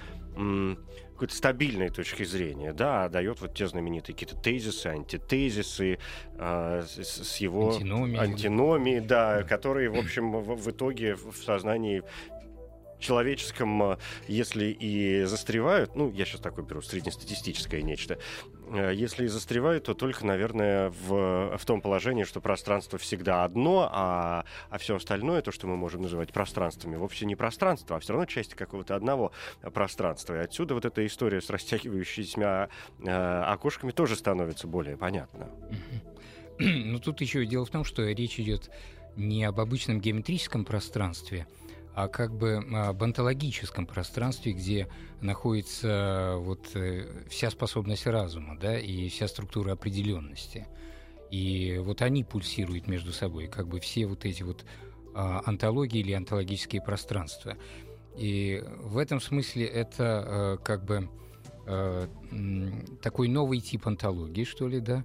какой-то 1.18 1.34
стабильной 1.34 1.90
точки 1.90 2.22
зрения, 2.22 2.72
да, 2.72 3.08
дает 3.08 3.40
вот 3.40 3.52
те 3.52 3.66
знаменитые 3.66 4.14
какие-то 4.14 4.36
тезисы, 4.36 4.86
антитезисы 4.86 5.98
э, 6.36 6.84
с, 6.86 7.24
с 7.24 7.36
его 7.38 7.72
антиномией, 7.72 8.20
антиномии, 8.20 9.00
да, 9.00 9.42
которые, 9.42 9.90
в 9.90 9.96
общем, 9.96 10.30
в, 10.30 10.54
в 10.54 10.70
итоге 10.70 11.16
в 11.16 11.34
сознании 11.44 12.04
человеческом, 12.98 13.82
а, 13.82 13.98
если 14.26 14.66
и 14.66 15.24
застревают, 15.24 15.96
ну, 15.96 16.10
я 16.12 16.24
сейчас 16.24 16.40
такой 16.40 16.64
беру 16.64 16.82
среднестатистическое 16.82 17.82
нечто, 17.82 18.18
а, 18.70 18.90
если 18.90 19.24
и 19.24 19.28
застревают, 19.28 19.84
то 19.84 19.94
только, 19.94 20.26
наверное, 20.26 20.90
в, 20.90 21.56
в 21.56 21.64
том 21.64 21.80
положении, 21.80 22.24
что 22.24 22.40
пространство 22.40 22.98
всегда 22.98 23.44
одно, 23.44 23.88
а, 23.92 24.44
а 24.70 24.78
все 24.78 24.96
остальное, 24.96 25.42
то, 25.42 25.52
что 25.52 25.66
мы 25.66 25.76
можем 25.76 26.02
называть 26.02 26.32
пространствами, 26.32 26.96
вовсе 26.96 27.26
не 27.26 27.36
пространство, 27.36 27.96
а 27.96 28.00
все 28.00 28.12
равно 28.12 28.26
часть 28.26 28.54
какого-то 28.54 28.94
одного 28.94 29.32
пространства. 29.72 30.34
И 30.34 30.38
отсюда 30.38 30.74
вот 30.74 30.84
эта 30.84 31.06
история 31.06 31.40
с 31.40 31.50
растягивающимися 31.50 32.68
окошками 33.04 33.92
тоже 33.92 34.16
становится 34.16 34.66
более 34.66 34.96
понятна. 34.96 35.48
Ну, 36.60 36.98
тут 36.98 37.20
еще 37.20 37.46
дело 37.46 37.64
в 37.64 37.70
том, 37.70 37.84
что 37.84 38.04
речь 38.10 38.40
идет 38.40 38.68
не 39.18 39.44
об 39.44 39.60
обычном 39.60 40.00
геометрическом 40.00 40.64
пространстве, 40.64 41.46
а 41.98 42.06
как 42.06 42.32
бы 42.32 42.64
об 42.74 43.02
онтологическом 43.02 43.84
пространстве, 43.84 44.52
где 44.52 44.86
находится 45.20 46.34
вот 46.38 46.70
э, 46.74 47.24
вся 47.28 47.50
способность 47.50 48.06
разума, 48.06 48.56
да, 48.56 48.78
и 48.78 49.08
вся 49.08 49.26
структура 49.26 49.72
определенности. 49.72 50.68
И 51.32 51.76
вот 51.82 52.00
они 52.00 52.22
пульсируют 52.22 52.86
между 52.86 53.12
собой, 53.12 53.48
как 53.48 53.66
бы 53.66 53.80
все 53.80 54.06
вот 54.06 54.24
эти 54.26 54.44
вот 54.44 54.64
а, 55.12 55.42
антологии 55.44 55.98
или 55.98 56.12
онтологические 56.12 56.82
пространства. 56.82 57.56
И 58.16 58.62
в 58.78 58.96
этом 58.96 59.20
смысле 59.20 59.66
это 59.66 60.04
э, 60.60 60.64
как 60.64 60.84
бы 60.84 61.08
э, 61.66 62.06
такой 63.02 63.26
новый 63.26 63.58
тип 63.58 63.88
антологии, 63.88 64.44
что 64.44 64.68
ли, 64.68 64.78
да, 64.78 65.04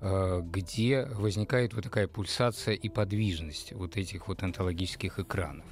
где 0.00 1.04
возникает 1.04 1.74
вот 1.74 1.84
такая 1.84 2.08
пульсация 2.08 2.72
и 2.72 2.88
подвижность 2.88 3.74
вот 3.74 3.98
этих 3.98 4.28
вот 4.28 4.42
онтологических 4.42 5.18
экранов. 5.18 5.66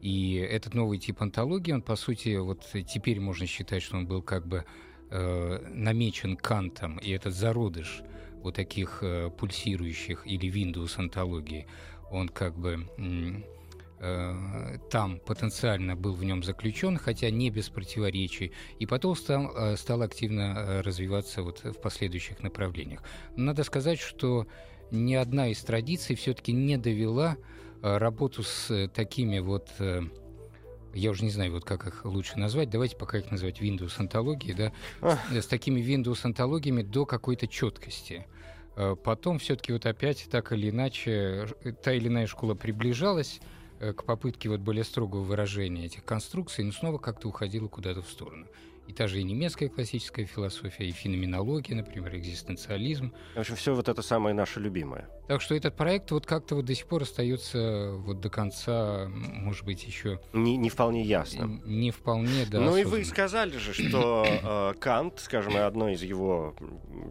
И 0.00 0.34
этот 0.34 0.74
новый 0.74 0.98
тип 0.98 1.22
антологии, 1.22 1.72
он, 1.72 1.82
по 1.82 1.96
сути, 1.96 2.36
вот 2.36 2.66
теперь 2.86 3.20
можно 3.20 3.46
считать, 3.46 3.82
что 3.82 3.96
он 3.96 4.06
был 4.06 4.22
как 4.22 4.46
бы 4.46 4.64
э, 5.10 5.58
намечен 5.72 6.36
Кантом, 6.36 6.98
и 6.98 7.10
этот 7.10 7.34
зародыш 7.34 8.02
вот 8.42 8.54
таких 8.54 8.98
э, 9.02 9.30
пульсирующих 9.30 10.26
или 10.26 10.48
Windows 10.48 10.98
антологии, 10.98 11.66
он 12.10 12.28
как 12.28 12.56
бы 12.56 12.86
э, 13.98 14.78
там 14.90 15.18
потенциально 15.20 15.96
был 15.96 16.12
в 16.12 16.22
нем 16.24 16.42
заключен, 16.42 16.98
хотя 16.98 17.30
не 17.30 17.50
без 17.50 17.68
противоречий, 17.68 18.52
и 18.78 18.86
потом 18.86 19.16
стал, 19.16 19.52
э, 19.56 19.76
стал 19.76 20.02
активно 20.02 20.54
э, 20.56 20.80
развиваться 20.82 21.42
вот 21.42 21.64
в 21.64 21.80
последующих 21.80 22.42
направлениях. 22.42 23.02
Надо 23.36 23.64
сказать, 23.64 23.98
что 23.98 24.46
ни 24.90 25.14
одна 25.14 25.48
из 25.48 25.60
традиций 25.62 26.14
все-таки 26.14 26.52
не 26.52 26.76
довела 26.76 27.36
работу 27.98 28.42
с 28.42 28.70
э, 28.70 28.88
такими 28.88 29.38
вот 29.38 29.70
э, 29.78 30.02
я 30.94 31.10
уже 31.10 31.24
не 31.24 31.30
знаю, 31.30 31.52
вот 31.52 31.64
как 31.64 31.86
их 31.86 32.04
лучше 32.04 32.38
назвать, 32.38 32.70
давайте 32.70 32.96
пока 32.96 33.18
их 33.18 33.30
называть 33.30 33.60
Windows 33.60 33.92
антологии, 33.98 34.52
да, 34.52 34.72
с, 35.30 35.44
с 35.44 35.46
такими 35.46 35.80
Windows 35.80 36.20
антологиями 36.22 36.82
до 36.82 37.04
какой-то 37.04 37.46
четкости. 37.46 38.26
Потом 39.04 39.38
все-таки 39.38 39.72
вот 39.72 39.86
опять 39.86 40.26
так 40.30 40.52
или 40.52 40.68
иначе 40.68 41.48
та 41.82 41.94
или 41.94 42.08
иная 42.08 42.26
школа 42.26 42.54
приближалась 42.54 43.40
к 43.78 44.04
попытке 44.04 44.50
вот 44.50 44.60
более 44.60 44.84
строгого 44.84 45.22
выражения 45.22 45.86
этих 45.86 46.04
конструкций, 46.04 46.62
но 46.64 46.72
снова 46.72 46.98
как-то 46.98 47.28
уходила 47.28 47.68
куда-то 47.68 48.02
в 48.02 48.08
сторону 48.08 48.46
и 48.86 48.92
та 48.92 49.06
же 49.06 49.20
и 49.20 49.24
немецкая 49.24 49.68
классическая 49.68 50.24
философия, 50.26 50.88
и 50.88 50.92
феноменология, 50.92 51.74
например, 51.74 52.16
экзистенциализм. 52.16 53.12
В 53.34 53.40
общем, 53.40 53.56
все 53.56 53.74
вот 53.74 53.88
это 53.88 54.02
самое 54.02 54.34
наше 54.34 54.60
любимое. 54.60 55.08
Так 55.28 55.40
что 55.40 55.54
этот 55.54 55.74
проект 55.74 56.10
вот 56.12 56.24
как-то 56.24 56.54
вот 56.54 56.64
до 56.64 56.74
сих 56.74 56.86
пор 56.86 57.02
остается 57.02 57.92
вот 57.96 58.20
до 58.20 58.30
конца, 58.30 59.08
может 59.08 59.64
быть, 59.64 59.84
еще... 59.84 60.20
Не, 60.32 60.56
не 60.56 60.70
вполне 60.70 61.02
ясно. 61.02 61.60
Не 61.64 61.90
вполне, 61.90 62.46
да. 62.50 62.60
Ну 62.60 62.76
и 62.76 62.84
вы 62.84 63.04
сказали 63.04 63.56
же, 63.56 63.72
что 63.72 64.24
э, 64.24 64.74
Кант, 64.78 65.18
скажем, 65.18 65.56
одно 65.56 65.88
из 65.88 66.02
его, 66.02 66.54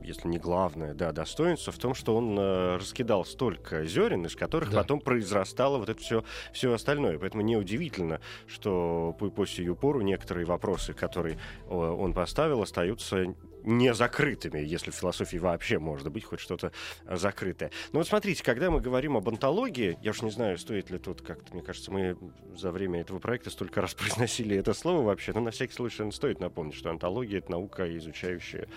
если 0.04 0.28
не 0.28 0.38
главное, 0.38 0.93
да, 0.93 1.12
достоинств 1.12 1.67
в 1.67 1.78
том, 1.78 1.93
что 1.93 2.15
он 2.15 2.38
э, 2.39 2.78
раскидал 2.78 3.25
столько 3.25 3.86
зерен, 3.86 4.25
из 4.25 4.36
которых 4.36 4.71
да. 4.71 4.82
потом 4.82 5.01
произрастало 5.01 5.78
вот 5.78 5.89
это 5.89 5.99
все, 5.99 6.23
все 6.54 6.73
остальное. 6.73 7.19
Поэтому 7.19 7.43
неудивительно, 7.43 8.21
что 8.47 9.15
по 9.19 9.45
сию 9.45 9.75
пору 9.75 10.01
некоторые 10.01 10.45
вопросы, 10.45 10.93
которые 10.93 11.38
он 11.67 12.13
поставил, 12.13 12.62
остаются 12.62 13.36
не 13.65 13.93
закрытыми, 13.93 14.60
если 14.60 14.91
в 14.91 14.95
философии 14.95 15.38
вообще 15.38 15.80
может 15.80 16.12
быть 16.12 16.23
хоть 16.23 16.39
что-то 16.39 16.71
закрытое. 17.10 17.71
Но 17.91 17.99
вот 17.99 18.08
смотрите, 18.08 18.43
когда 18.43 18.69
мы 18.69 18.80
говорим 18.80 19.17
об 19.17 19.28
антологии, 19.28 19.97
я 20.01 20.12
уж 20.12 20.21
не 20.21 20.32
знаю, 20.32 20.58
стоит 20.58 20.89
ли 20.89 20.97
тут 20.97 21.21
как-то, 21.21 21.54
мне 21.54 21.62
кажется, 21.62 21.91
мы 21.91 22.17
за 22.56 22.71
время 22.71 23.01
этого 23.01 23.19
проекта 23.19 23.49
столько 23.49 23.82
раз 23.82 23.93
произносили 23.95 24.56
это 24.56 24.73
слово 24.73 25.04
вообще, 25.04 25.34
но 25.34 25.41
на 25.41 25.51
всякий 25.51 25.73
случай 25.73 25.95
стоит 26.12 26.39
напомнить, 26.39 26.75
что 26.75 26.89
антология— 26.89 27.38
это 27.39 27.51
наука, 27.51 27.97
изучающая 27.97 28.67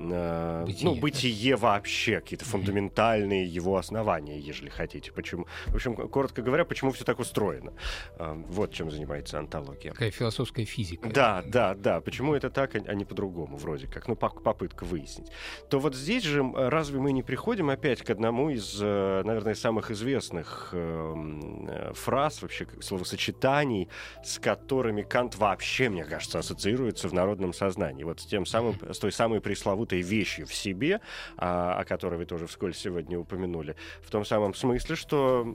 э, 0.00 0.64
Бытие, 0.66 0.88
ну, 0.88 0.94
да. 0.94 1.00
бытие 1.00 1.56
вообще, 1.56 2.20
какие-то 2.20 2.44
фундаментальные 2.44 3.46
его 3.46 3.76
основания, 3.76 4.38
ежели 4.38 4.68
хотите. 4.68 5.12
Почему? 5.12 5.46
В 5.66 5.74
общем, 5.74 5.96
коротко 5.96 6.42
говоря, 6.42 6.64
почему 6.64 6.92
все 6.92 7.04
так 7.04 7.18
устроено. 7.18 7.72
Э, 8.18 8.34
вот 8.48 8.72
чем 8.72 8.90
занимается 8.90 9.38
антология. 9.38 9.92
Такая 9.92 10.10
философская 10.10 10.64
физика. 10.66 11.08
Да, 11.08 11.42
да, 11.46 11.74
да. 11.74 12.00
Почему 12.00 12.34
это 12.34 12.50
так, 12.50 12.76
а 12.76 12.90
а 12.90 12.94
не 12.94 13.04
по-другому, 13.04 13.56
вроде 13.56 13.86
как? 13.86 14.08
Ну, 14.08 14.16
попытка 14.16 14.84
выяснить. 14.84 15.28
То 15.68 15.78
вот 15.78 15.94
здесь 15.94 16.24
же 16.24 16.42
разве 16.54 16.98
мы 16.98 17.12
не 17.12 17.22
приходим 17.22 17.70
опять 17.70 18.02
к 18.02 18.10
одному 18.10 18.50
из, 18.50 18.78
э, 18.80 19.22
наверное, 19.24 19.54
самых 19.54 19.90
известных 19.90 20.70
эм, 20.72 21.68
э, 21.68 21.92
фраз, 21.94 22.42
вообще 22.42 22.66
словосочетаний, 22.80 23.88
с 24.24 24.38
которыми 24.38 25.02
Кант 25.02 25.36
вообще, 25.36 25.88
мне 25.88 26.04
кажется, 26.04 26.40
ассоциируется 26.40 27.08
в 27.08 27.12
народном 27.12 27.52
сознании. 27.52 28.04
Вот 28.04 28.20
с 28.20 28.26
тем 28.26 28.44
самым, 28.44 28.76
с 28.92 28.98
той 28.98 29.12
самой 29.12 29.40
пресловутой 29.40 29.89
вещью 29.98 30.46
в 30.46 30.54
себе, 30.54 31.00
а, 31.36 31.74
о 31.80 31.84
которой 31.84 32.16
вы 32.16 32.26
тоже 32.26 32.46
вскользь 32.46 32.78
сегодня 32.78 33.18
упомянули, 33.18 33.76
в 34.02 34.10
том 34.10 34.24
самом 34.24 34.54
смысле, 34.54 34.96
что 34.96 35.54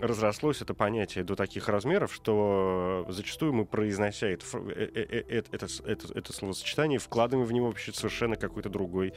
разрослось 0.00 0.60
это 0.62 0.74
понятие 0.74 1.24
до 1.24 1.34
таких 1.36 1.68
размеров, 1.68 2.12
что 2.12 3.06
зачастую 3.08 3.52
мы, 3.52 3.64
произнося 3.64 4.28
это, 4.28 4.44
э- 4.54 4.90
э- 4.94 5.24
э- 5.28 5.42
это, 5.50 5.66
это- 5.86 6.18
это 6.18 6.32
словосочетание, 6.32 6.98
вкладываем 6.98 7.46
в 7.46 7.52
него 7.52 7.66
вообще 7.68 7.92
совершенно 7.92 8.36
какой-то 8.36 8.68
другой 8.68 9.14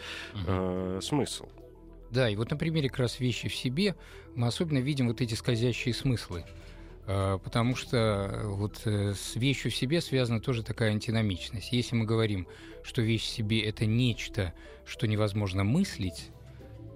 э, 0.48 1.00
смысл. 1.02 1.48
Да, 2.12 2.30
и 2.30 2.36
вот 2.36 2.52
на 2.52 2.58
примере 2.58 2.90
как 2.90 3.00
раз 3.00 3.20
вещи 3.20 3.50
в 3.50 3.56
себе 3.56 3.96
мы 4.36 4.48
особенно 4.48 4.78
видим 4.78 5.08
вот 5.08 5.22
эти 5.22 5.34
скользящие 5.34 5.94
смыслы. 5.94 6.46
А, 7.08 7.38
Потому 7.38 7.76
что 7.76 7.98
э, 7.98 8.48
вот 8.48 8.82
э, 8.86 9.14
с 9.14 9.36
вещью 9.36 9.72
в 9.72 9.76
себе 9.76 10.02
связана 10.02 10.40
тоже 10.40 10.64
такая 10.64 10.92
антиномичность. 10.92 11.72
Если 11.72 11.96
мы 11.96 12.06
говорим, 12.06 12.48
что 12.84 13.02
вещь 13.02 13.24
в 13.24 13.30
себе— 13.30 13.62
это 13.66 13.86
нечто, 13.86 14.54
что 14.86 15.08
невозможно 15.08 15.64
мыслить, 15.64 16.30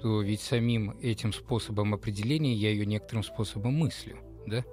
то 0.01 0.21
ведь 0.21 0.41
самим 0.41 0.97
этим 1.01 1.33
способом 1.33 1.93
определения 1.93 2.53
я 2.53 2.71
ее 2.71 2.85
некоторым 2.85 3.23
способом 3.23 3.73
мыслю, 3.73 4.17
да? 4.47 4.63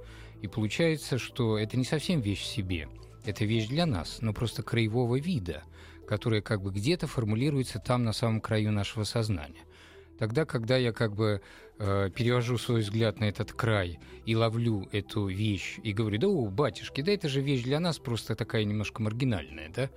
И 0.41 0.49
получается, 0.49 1.19
что 1.19 1.59
это 1.59 1.77
не 1.77 1.85
совсем 1.85 2.21
вещь 2.21 2.43
в 2.43 2.47
себе, 2.47 2.89
это 3.25 3.45
вещь 3.45 3.67
для 3.67 3.87
нас, 3.87 4.19
но 4.21 4.33
просто 4.33 4.63
краевого 4.63 5.17
вида, 5.19 5.65
которая 6.07 6.43
как 6.43 6.63
бы 6.63 6.71
где-то 6.71 7.07
формулируется 7.07 7.79
там 7.79 8.05
на 8.05 8.13
самом 8.13 8.41
краю 8.41 8.71
нашего 8.71 9.05
сознания. 9.05 9.65
Тогда, 10.19 10.45
когда 10.45 10.77
я 10.77 10.93
как 10.93 11.15
бы 11.15 11.43
э, 11.79 12.11
перевожу 12.15 12.59
свой 12.59 12.81
взгляд 12.81 13.21
на 13.21 13.25
этот 13.25 13.53
край 13.53 13.99
и 14.25 14.35
ловлю 14.35 14.89
эту 14.93 15.27
вещь 15.27 15.79
и 15.83 15.93
говорю, 15.93 16.19
да, 16.19 16.29
о, 16.29 16.47
батюшки, 16.47 17.01
да 17.01 17.13
это 17.13 17.29
же 17.29 17.41
вещь 17.41 17.63
для 17.63 17.81
нас 17.81 17.99
просто 17.99 18.35
такая 18.35 18.65
немножко 18.65 19.03
маргинальная, 19.03 19.71
да? 19.71 19.91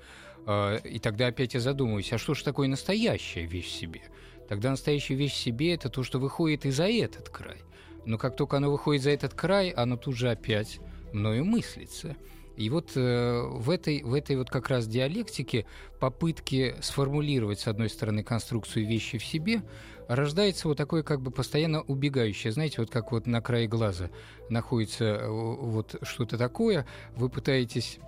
Э, 0.45 0.79
и 0.83 0.99
тогда 0.99 1.27
опять 1.27 1.53
я 1.53 1.59
задумываюсь, 1.59 2.11
а 2.13 2.17
что 2.17 2.33
же 2.33 2.43
такое 2.43 2.67
настоящая 2.67 3.45
вещь 3.45 3.67
в 3.67 3.71
себе? 3.71 4.01
Тогда 4.47 4.71
настоящая 4.71 5.15
вещь 5.15 5.33
в 5.33 5.37
себе— 5.37 5.73
это 5.75 5.89
то, 5.89 6.03
что 6.03 6.19
выходит 6.19 6.65
и 6.65 6.71
за 6.71 6.87
этот 6.87 7.29
край. 7.29 7.61
Но 8.05 8.17
как 8.17 8.35
только 8.35 8.57
оно 8.57 8.71
выходит 8.71 9.03
за 9.03 9.11
этот 9.11 9.33
край, 9.33 9.69
оно 9.69 9.95
тут 9.95 10.15
же 10.15 10.31
опять 10.31 10.79
мною 11.13 11.45
мыслится. 11.45 12.15
И 12.59 12.69
вот 12.69 12.91
э, 12.95 13.41
в, 13.41 13.69
этой, 13.69 14.03
в 14.03 14.13
этой 14.13 14.35
вот 14.35 14.49
как 14.49 14.67
раз 14.67 14.85
диалектике 14.85 15.65
попытки 16.01 16.75
сформулировать, 16.81 17.61
с 17.61 17.67
одной 17.67 17.89
стороны, 17.89 18.21
конструкцию 18.21 18.85
вещи 18.85 19.17
в 19.17 19.23
себе, 19.23 19.61
рождается 20.09 20.67
вот 20.67 20.75
такое 20.75 21.01
как 21.01 21.21
бы 21.21 21.31
постоянно 21.31 21.81
убегающее. 21.83 22.51
Знаете, 22.51 22.81
вот 22.81 22.89
как 22.89 23.13
вот 23.13 23.27
на 23.27 23.41
крае 23.41 23.69
глаза 23.69 24.09
находится 24.49 25.05
э, 25.05 25.27
вот 25.29 25.95
что-то 26.01 26.37
такое, 26.37 26.85
вы 27.15 27.29
пытаетесь 27.29 27.99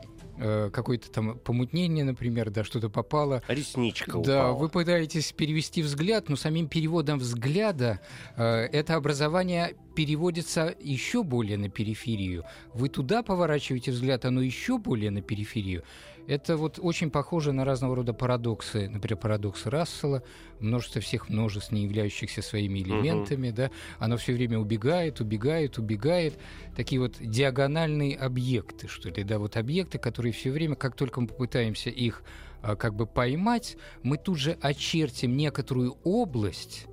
э, 0.41 0.69
какое-то 0.71 1.10
там 1.12 1.38
помутнение, 1.39 2.04
например, 2.04 2.49
да, 2.49 2.63
что-то 2.63 2.89
попало, 2.89 3.41
Ресничка 3.47 4.12
да, 4.13 4.51
упала. 4.51 4.54
вы 4.54 4.69
пытаетесь 4.69 5.32
перевести 5.32 5.82
взгляд, 5.82 6.27
но 6.30 6.36
самим 6.36 6.67
переводом 6.67 7.19
взгляда 7.19 8.01
э, 8.36 8.43
это 8.43 8.95
образование 8.95 9.75
переводится 9.95 10.75
еще 10.80 11.23
более 11.23 11.58
на 11.58 11.69
периферию. 11.69 12.43
Вы 12.73 12.89
туда 12.89 13.23
поворачиваете 13.23 13.91
взгляд, 13.91 14.25
оно 14.25 14.41
еще 14.41 14.77
более 14.77 15.12
на 15.12 15.21
периферию. 15.21 15.84
Это 16.32 16.56
вот 16.56 16.80
очень 16.82 17.12
похоже 17.12 17.52
на 17.52 17.65
разного 17.65 17.94
рода 17.94 18.13
парадоксы, 18.13 18.88
например, 18.88 19.17
парадокс 19.17 19.65
Рассела, 19.65 20.24
множество 20.62 21.02
всех 21.02 21.28
множеств, 21.28 21.74
не 21.74 21.84
являющихся 21.84 22.41
своими 22.41 22.80
элементами, 22.80 23.50
да, 23.50 23.70
оно 24.00 24.15
все 24.15 24.32
время 24.32 24.58
убегает, 24.58 25.20
убегает, 25.20 25.78
убегает. 25.78 26.39
Такие 26.74 27.02
вот 27.02 27.17
диагональные 27.20 28.15
объекты, 28.15 28.88
что 28.88 29.10
ли, 29.10 29.26
да, 29.26 29.39
вот 29.39 29.58
объекты, 29.58 29.98
которые 29.98 30.32
все 30.32 30.52
время, 30.52 30.76
как 30.76 30.96
только 30.96 31.20
мы 31.20 31.28
попытаемся 31.28 31.89
их 31.89 32.24
а, 32.62 32.78
как 32.78 32.96
бы 32.96 33.08
поймать, 33.08 33.76
мы 34.02 34.15
тут 34.17 34.38
же 34.38 34.58
очертим 34.62 35.36
некоторую 35.36 35.98
область, 36.06 36.88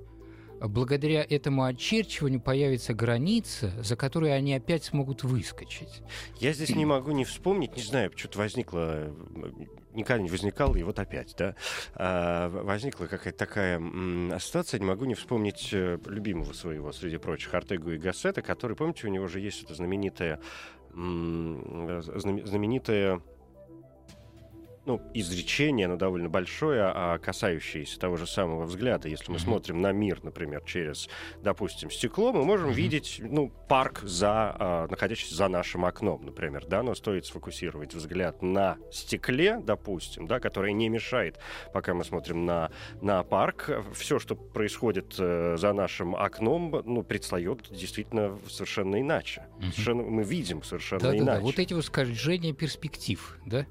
благодаря 0.67 1.25
этому 1.27 1.63
очерчиванию 1.63 2.41
появится 2.41 2.93
граница, 2.93 3.71
за 3.81 3.95
которой 3.95 4.35
они 4.35 4.53
опять 4.53 4.83
смогут 4.83 5.23
выскочить. 5.23 6.01
Я 6.39 6.53
здесь 6.53 6.75
не 6.75 6.85
могу 6.85 7.11
не 7.11 7.25
вспомнить, 7.25 7.75
не 7.75 7.83
знаю, 7.83 8.11
что-то 8.15 8.39
возникло, 8.39 9.13
э, 9.35 9.51
никогда 9.93 10.21
не 10.21 10.29
возникало, 10.29 10.75
и 10.75 10.83
вот 10.83 10.99
опять, 10.99 11.35
да, 11.37 11.55
А, 11.95 12.49
возникла 12.49 13.05
какая-то 13.05 13.37
такая 13.37 13.79
ситуация, 14.39 14.79
не 14.79 14.85
могу 14.85 15.05
не 15.05 15.15
вспомнить 15.15 15.69
э, 15.71 15.97
любимого 16.05 16.53
своего, 16.53 16.91
среди 16.91 17.17
прочих, 17.17 17.53
Артегу 17.53 17.91
и 17.91 17.97
Гассета, 17.97 18.41
который, 18.41 18.75
помните, 18.75 19.07
у 19.07 19.09
него 19.09 19.27
же 19.27 19.39
есть 19.39 19.63
это 19.63 19.73
знаменитое, 19.75 20.39
э, 20.93 22.01
знаме- 22.15 22.45
знаменитое 22.45 23.21
ну, 24.89 24.99
изречение, 25.13 25.85
оно 25.85 25.97
довольно 25.97 26.29
большое, 26.29 26.81
а 26.83 27.19
касающееся 27.19 27.99
того 27.99 28.17
же 28.17 28.25
самого 28.25 28.63
взгляда. 28.63 29.07
Если 29.07 29.27
мы 29.31 29.35
Мгм. 29.37 29.43
смотрим 29.45 29.81
на 29.81 29.91
мир, 29.91 30.19
например, 30.23 30.63
через, 30.65 31.07
допустим, 31.43 31.91
стекло, 31.91 32.33
мы 32.33 32.43
можем 32.43 32.69
Мгм. 32.69 32.75
видеть, 32.75 33.21
ну, 33.23 33.51
парк 33.67 33.99
за, 34.01 34.55
а, 34.57 34.87
находящийся 34.89 35.35
за 35.35 35.47
нашим 35.47 35.85
окном, 35.85 36.25
например, 36.25 36.65
да, 36.65 36.81
но 36.81 36.95
стоит 36.95 37.27
сфокусировать 37.27 37.93
взгляд 37.93 38.41
на 38.41 38.77
стекле, 38.91 39.59
допустим, 39.63 40.25
да, 40.25 40.39
которое 40.39 40.71
не 40.73 40.89
мешает, 40.89 41.37
пока 41.71 41.93
мы 41.93 42.03
смотрим 42.03 42.47
на, 42.47 42.71
на 42.99 43.21
парк. 43.21 43.69
Все, 43.93 44.17
что 44.17 44.35
происходит 44.35 45.13
э, 45.19 45.55
за 45.55 45.71
нашим 45.73 46.15
окном, 46.15 46.81
ну, 46.83 47.03
предстает 47.03 47.69
действительно 47.69 48.39
совершенно 48.49 48.99
иначе. 48.99 49.45
Мгм. 49.59 49.71
Совершенно, 49.71 50.01
мы 50.01 50.23
видим 50.23 50.63
совершенно 50.63 51.01
Да-да-да, 51.03 51.23
иначе. 51.33 51.41
вот 51.43 51.59
эти 51.59 51.75
вот 51.75 51.85
скольжения 51.85 52.53
перспектив, 52.53 53.37
да? 53.45 53.67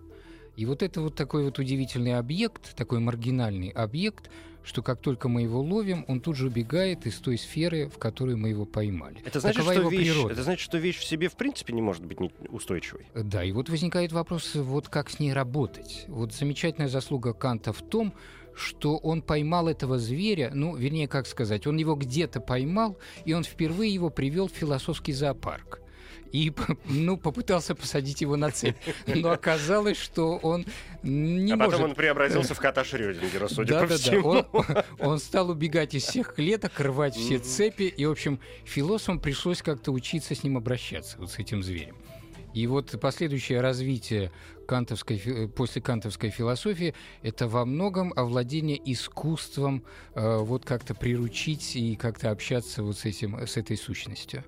И 0.59 0.67
вот 0.67 0.83
это 0.83 1.01
вот 1.01 1.15
такой 1.15 1.45
вот 1.45 1.61
удивительный 1.61 2.19
объект, 2.19 2.75
такой 2.75 2.99
маргинальный 2.99 3.69
объект, 3.69 4.29
что 4.65 4.83
как 4.83 5.01
только 5.01 5.29
мы 5.29 5.43
его 5.43 5.61
ловим, 5.63 6.05
он 6.09 6.21
тут 6.21 6.35
же 6.35 6.49
убегает 6.49 7.07
из 7.07 7.15
той 7.19 7.39
сферы, 7.39 7.89
в 7.89 7.97
которой 7.99 8.35
мы 8.35 8.49
его 8.49 8.65
поймали. 8.65 9.19
Это 9.25 9.39
значит, 9.39 9.61
Такова 9.65 9.75
что 9.75 9.89
вещь, 9.89 10.11
природа. 10.11 10.33
это 10.33 10.43
значит, 10.43 10.65
что 10.65 10.79
вещь 10.79 10.99
в 10.99 11.05
себе 11.05 11.29
в 11.29 11.37
принципе 11.37 11.73
не 11.73 11.81
может 11.81 12.05
быть 12.05 12.19
устойчивой. 12.49 13.07
Да, 13.15 13.45
и 13.45 13.53
вот 13.53 13.69
возникает 13.69 14.11
вопрос, 14.11 14.57
вот 14.57 14.89
как 14.89 15.11
с 15.11 15.21
ней 15.21 15.33
работать. 15.33 16.07
Вот 16.09 16.35
замечательная 16.35 16.89
заслуга 16.89 17.35
Канта 17.35 17.73
в 17.73 17.81
том, 17.81 18.13
что 18.57 18.97
он 18.97 19.23
поймал 19.23 19.69
этого 19.69 19.97
зверя, 19.97 20.51
ну, 20.53 20.75
вернее, 20.75 21.07
как 21.07 21.29
сказать, 21.29 21.69
он 21.69 21.77
его 21.77 21.95
где-то 21.95 22.41
поймал, 22.41 22.99
и 23.25 23.33
он 23.33 23.45
впервые 23.45 23.95
его 23.95 24.11
привел 24.11 24.49
в 24.49 24.53
философский 24.53 25.13
зоопарк. 25.13 25.83
И, 26.33 26.53
ну, 26.87 27.17
попытался 27.17 27.75
посадить 27.75 28.21
его 28.21 28.37
на 28.37 28.51
цепь. 28.51 28.77
Но 29.07 29.31
оказалось, 29.31 29.97
что 29.97 30.37
он 30.37 30.67
не 31.03 31.53
а 31.53 31.57
может... 31.57 31.73
потом 31.73 31.91
он 31.91 31.95
преобразился 31.95 32.55
в 32.55 32.59
кота 32.59 32.85
Шрёдингера, 32.85 33.49
судя 33.49 33.75
да, 33.75 33.81
по 33.83 33.89
да, 33.89 33.97
всему. 33.97 34.33
Да. 34.35 34.49
Он, 34.53 34.67
он 34.99 35.19
стал 35.19 35.51
убегать 35.51 35.95
из 35.95 36.05
всех 36.05 36.35
клеток, 36.35 36.79
рвать 36.79 37.15
все 37.15 37.39
цепи. 37.39 37.85
И, 37.85 38.05
в 38.07 38.11
общем, 38.11 38.41
философам 38.65 39.21
пришлось 39.21 39.63
как-то 39.63 39.93
учиться 39.93 40.35
с 40.35 40.43
ним 40.43 40.57
обращаться, 40.57 41.17
вот 41.19 41.31
с 41.31 41.39
этим 41.39 41.63
зверем. 41.63 41.97
И 42.55 42.67
вот 42.67 42.99
последующее 43.01 43.61
развитие 43.61 44.33
кантовской, 44.67 45.21
э, 45.25 45.49
после 45.49 45.81
кантовской 45.81 46.31
философии— 46.31 46.95
это 47.23 47.47
во 47.47 47.65
многом 47.65 48.13
овладение 48.17 48.81
искусством 48.93 49.85
э, 50.15 50.39
вот 50.39 50.65
как-то 50.65 50.95
приручить 50.95 51.77
и 51.77 51.97
как-то 51.97 52.31
общаться 52.31 52.83
вот 52.83 52.99
с, 52.99 53.05
этим, 53.05 53.39
с 53.47 53.57
этой 53.57 53.77
сущностью. 53.77 54.45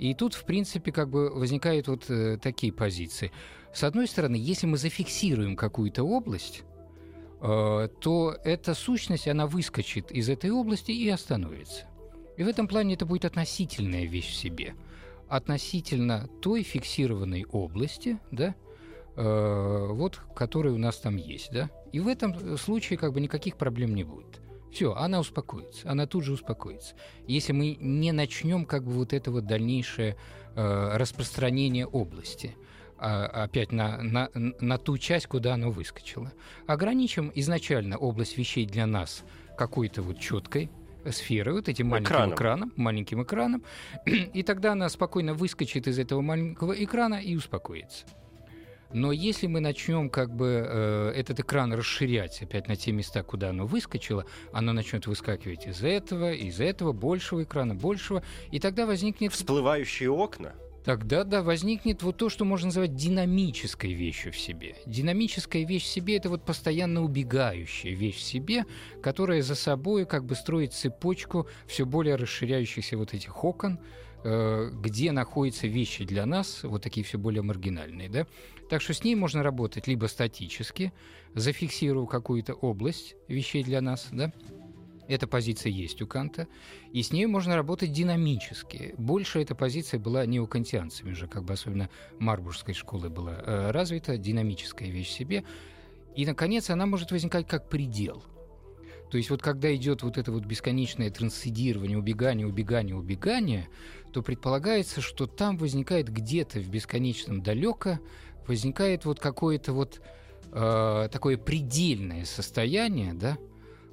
И 0.00 0.14
тут, 0.14 0.32
в 0.32 0.44
принципе, 0.44 0.92
как 0.92 1.10
бы 1.10 1.28
возникают 1.28 1.86
вот 1.86 2.08
э, 2.08 2.38
такие 2.38 2.72
позиции. 2.72 3.30
С 3.74 3.84
одной 3.84 4.08
стороны, 4.08 4.34
если 4.34 4.66
мы 4.66 4.78
зафиксируем 4.78 5.56
какую-то 5.56 6.04
область, 6.04 6.62
э, 7.42 7.88
то 8.00 8.34
эта 8.42 8.72
сущность, 8.72 9.28
она 9.28 9.46
выскочит 9.46 10.10
из 10.10 10.30
этой 10.30 10.50
области 10.50 10.90
и 10.90 11.06
остановится. 11.10 11.84
И 12.38 12.42
в 12.42 12.48
этом 12.48 12.66
плане 12.66 12.94
это 12.94 13.04
будет 13.04 13.26
относительная 13.26 14.06
вещь 14.06 14.30
в 14.30 14.36
себе. 14.36 14.74
Относительно 15.28 16.30
той 16.40 16.62
фиксированной 16.62 17.44
области, 17.52 18.18
да, 18.30 18.54
э, 19.16 19.86
вот, 19.90 20.18
которая 20.34 20.72
у 20.72 20.78
нас 20.78 20.96
там 20.96 21.16
есть, 21.16 21.52
да. 21.52 21.68
И 21.92 22.00
в 22.00 22.08
этом 22.08 22.56
случае 22.56 22.98
как 22.98 23.12
бы 23.12 23.20
никаких 23.20 23.58
проблем 23.58 23.94
не 23.94 24.04
будет. 24.04 24.39
Все, 24.72 24.94
она 24.94 25.20
успокоится, 25.20 25.90
она 25.90 26.06
тут 26.06 26.24
же 26.24 26.32
успокоится. 26.32 26.94
Если 27.26 27.52
мы 27.52 27.76
не 27.80 28.12
начнем 28.12 28.64
как 28.64 28.84
бы 28.84 28.92
вот 28.92 29.12
это 29.12 29.30
вот 29.30 29.46
дальнейшее 29.46 30.16
э, 30.54 30.96
распространение 30.96 31.86
области. 31.86 32.56
а, 33.02 33.44
опять 33.44 33.72
на, 33.72 34.02
на, 34.02 34.28
на 34.34 34.78
ту 34.78 34.98
часть, 34.98 35.26
куда 35.26 35.54
оно 35.54 35.70
выскочило. 35.70 36.32
Ограничим 36.66 37.32
изначально 37.34 37.96
область 37.96 38.36
вещей 38.36 38.66
для 38.66 38.86
нас 38.86 39.24
какой-то 39.56 40.02
вот 40.02 40.20
четкой 40.20 40.70
сферой, 41.10 41.54
вот 41.54 41.68
этим 41.68 41.88
маленьким 41.88 42.10
экраном. 42.10 42.34
экраном, 42.34 42.72
маленьким 42.76 43.22
экраном, 43.22 43.64
и 44.06 44.42
тогда 44.42 44.72
она 44.72 44.88
спокойно 44.90 45.32
выскочит 45.32 45.88
из 45.88 45.98
этого 45.98 46.20
маленького 46.20 46.72
экрана 46.72 47.14
и 47.14 47.34
успокоится. 47.36 48.04
Но 48.92 49.12
если 49.12 49.46
мы 49.46 49.60
начнем 49.60 50.10
как 50.10 50.34
бы 50.34 50.66
э, 50.66 51.12
этот 51.14 51.40
экран 51.40 51.72
расширять 51.72 52.42
опять 52.42 52.68
на 52.68 52.76
те 52.76 52.92
места, 52.92 53.22
куда 53.22 53.50
оно 53.50 53.66
выскочило, 53.66 54.24
оно 54.52 54.72
начнет 54.72 55.06
выскакивать 55.06 55.66
из 55.66 55.82
этого, 55.82 56.32
из 56.32 56.60
этого, 56.60 56.92
большего 56.92 57.42
экрана, 57.42 57.74
большего, 57.74 58.22
и 58.50 58.58
тогда 58.58 58.86
возникнет... 58.86 59.32
Всплывающие 59.32 60.10
окна? 60.10 60.54
Тогда, 60.84 61.24
да, 61.24 61.42
возникнет 61.42 62.02
вот 62.02 62.16
то, 62.16 62.30
что 62.30 62.46
можно 62.46 62.68
называть 62.68 62.94
динамической 62.94 63.92
вещью 63.92 64.32
в 64.32 64.38
себе. 64.38 64.74
Динамическая 64.86 65.66
вещь 65.66 65.84
в 65.84 65.88
себе— 65.88 66.16
это 66.16 66.30
вот 66.30 66.44
постоянно 66.44 67.02
убегающая 67.02 67.94
вещь 67.94 68.16
в 68.16 68.22
себе, 68.22 68.64
которая 69.02 69.42
за 69.42 69.54
собой 69.54 70.06
как 70.06 70.24
бы 70.24 70.34
строит 70.34 70.72
цепочку 70.72 71.46
все 71.66 71.84
более 71.84 72.16
расширяющихся 72.16 72.96
вот 72.96 73.12
этих 73.12 73.44
окон, 73.44 73.78
где 74.22 75.12
находятся 75.12 75.66
вещи 75.66 76.04
для 76.04 76.26
нас, 76.26 76.62
вот 76.62 76.82
такие 76.82 77.04
все 77.04 77.18
более 77.18 77.42
маргинальные, 77.42 78.08
да. 78.08 78.26
Так 78.68 78.82
что 78.82 78.94
с 78.94 79.02
ней 79.02 79.14
можно 79.14 79.42
работать 79.42 79.86
либо 79.86 80.06
статически, 80.06 80.92
зафиксировав 81.34 82.08
какую-то 82.08 82.54
область 82.54 83.16
вещей 83.28 83.64
для 83.64 83.80
нас, 83.80 84.08
да, 84.12 84.32
эта 85.10 85.26
позиция 85.26 85.72
есть 85.72 86.00
у 86.02 86.06
Канта, 86.06 86.46
и 86.92 87.02
с 87.02 87.10
ней 87.10 87.26
можно 87.26 87.56
работать 87.56 87.92
динамически. 87.92 88.94
Больше 88.96 89.40
эта 89.40 89.56
позиция 89.56 89.98
была 89.98 90.24
не 90.24 90.38
у 90.38 90.46
кантианцами 90.46 91.12
же, 91.14 91.26
как 91.26 91.42
бы 91.42 91.54
особенно 91.54 91.90
Марбургской 92.20 92.74
школы 92.74 93.10
была 93.10 93.34
э, 93.44 93.70
развита, 93.72 94.16
динамическая 94.16 94.88
вещь 94.88 95.10
себе. 95.10 95.42
И, 96.14 96.24
наконец, 96.24 96.70
она 96.70 96.86
может 96.86 97.10
возникать 97.10 97.48
как 97.48 97.68
предел. 97.68 98.22
То 99.10 99.16
есть 99.16 99.30
вот 99.30 99.42
когда 99.42 99.74
идет 99.74 100.04
вот 100.04 100.16
это 100.16 100.30
вот 100.30 100.44
бесконечное 100.44 101.10
трансцендирование, 101.10 101.98
убегание, 101.98 102.46
убегание, 102.46 102.94
убегание, 102.94 103.68
то 104.12 104.22
предполагается, 104.22 105.00
что 105.00 105.26
там 105.26 105.56
возникает 105.56 106.08
где-то 106.08 106.60
в 106.60 106.68
бесконечном 106.68 107.42
далеко, 107.42 107.98
возникает 108.46 109.04
вот 109.04 109.20
какое-то 109.20 109.72
вот 109.72 110.00
э, 110.52 111.08
такое 111.10 111.36
предельное 111.36 112.24
состояние, 112.24 113.14
да, 113.14 113.38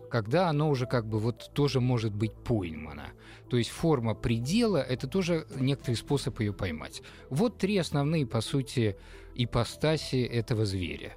когда 0.10 0.50
оно 0.50 0.70
уже 0.70 0.86
как 0.86 1.08
бы 1.08 1.20
вот 1.20 1.52
тоже 1.54 1.82
может 1.82 2.14
быть 2.14 2.34
поймано. 2.34 3.12
То 3.50 3.58
есть 3.58 3.70
форма 3.70 4.14
предела— 4.14 4.78
это 4.90 5.08
тоже 5.08 5.48
некоторый 5.56 5.96
способ 5.96 6.40
ее 6.40 6.54
поймать. 6.54 7.02
Вот 7.30 7.58
три 7.58 7.78
основные, 7.78 8.26
по 8.26 8.42
сути, 8.42 8.98
ипостаси 9.36 10.24
этого 10.24 10.66
зверя. 10.66 11.14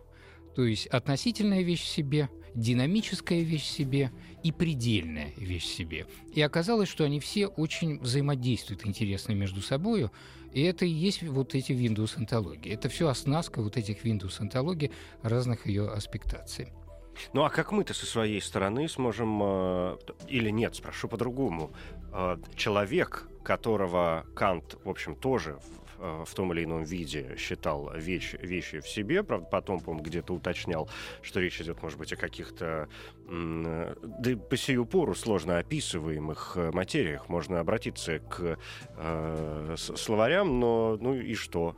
То 0.55 0.65
есть 0.65 0.87
относительная 0.89 1.63
вещь 1.63 1.83
в 1.83 1.89
себе, 1.89 2.29
динамическая 2.55 3.41
вещь 3.41 3.65
себе 3.65 4.11
и 4.43 4.53
предельная 4.53 5.33
вещь 5.37 5.67
себе. 5.67 6.07
И 6.35 6.41
оказалось, 6.41 6.89
что 6.89 7.05
они 7.05 7.21
все 7.21 7.47
очень 7.47 7.99
взаимодействуют 8.01 8.87
интересно 8.87 9.33
между 9.33 9.61
собой, 9.61 10.11
и 10.53 10.63
это 10.63 10.85
и 10.85 10.91
есть 10.91 11.23
вот 11.23 11.55
эти 11.55 11.73
Windows 11.73 12.17
антологии. 12.17 12.73
Это 12.73 12.89
все 12.89 13.09
оснастка 13.09 13.63
вот 13.63 13.77
этих 13.77 14.05
Windows 14.05 14.41
антологий 14.41 14.91
разных 15.23 15.67
ее 15.67 15.89
аспектаций. 15.89 16.73
Ну 17.33 17.45
а 17.45 17.51
как 17.51 17.73
мы-то 17.73 17.95
со 17.95 18.07
своей 18.07 18.41
стороны 18.41 18.89
сможем, 18.89 19.41
э, 19.43 19.99
или 20.29 20.51
нет, 20.51 20.75
спрошу 20.75 21.09
по-другому, 21.09 21.73
э, 22.13 22.39
человек, 22.57 23.29
которого 23.45 24.27
Кант, 24.35 24.77
в 24.85 24.89
общем, 24.89 25.15
тоже 25.15 25.59
в, 26.01 26.23
э, 26.23 26.25
в 26.25 26.35
том 26.35 26.53
или 26.53 26.65
ином 26.65 26.83
виде 26.83 27.37
считал 27.39 27.93
вещь, 27.95 28.35
вещи 28.41 28.81
в 28.81 28.89
себе, 28.89 29.23
правда, 29.23 29.47
потом, 29.47 29.81
по 29.81 29.95
где-то 29.95 30.35
уточнял, 30.35 30.89
что 31.23 31.41
речь 31.41 31.61
идет, 31.61 31.83
может 31.83 31.99
быть, 31.99 32.13
о 32.13 32.17
каких-то, 32.17 32.89
да 33.29 34.37
по 34.37 34.57
сию 34.57 34.87
пору 34.87 35.15
сложно 35.15 35.59
описываемых 35.59 36.57
материях. 36.73 37.29
Можно 37.29 37.61
обратиться 37.61 38.19
к 38.19 38.59
э, 38.97 39.75
словарям, 39.77 40.59
но 40.59 40.99
ну 41.01 41.15
и 41.15 41.35
что? 41.35 41.77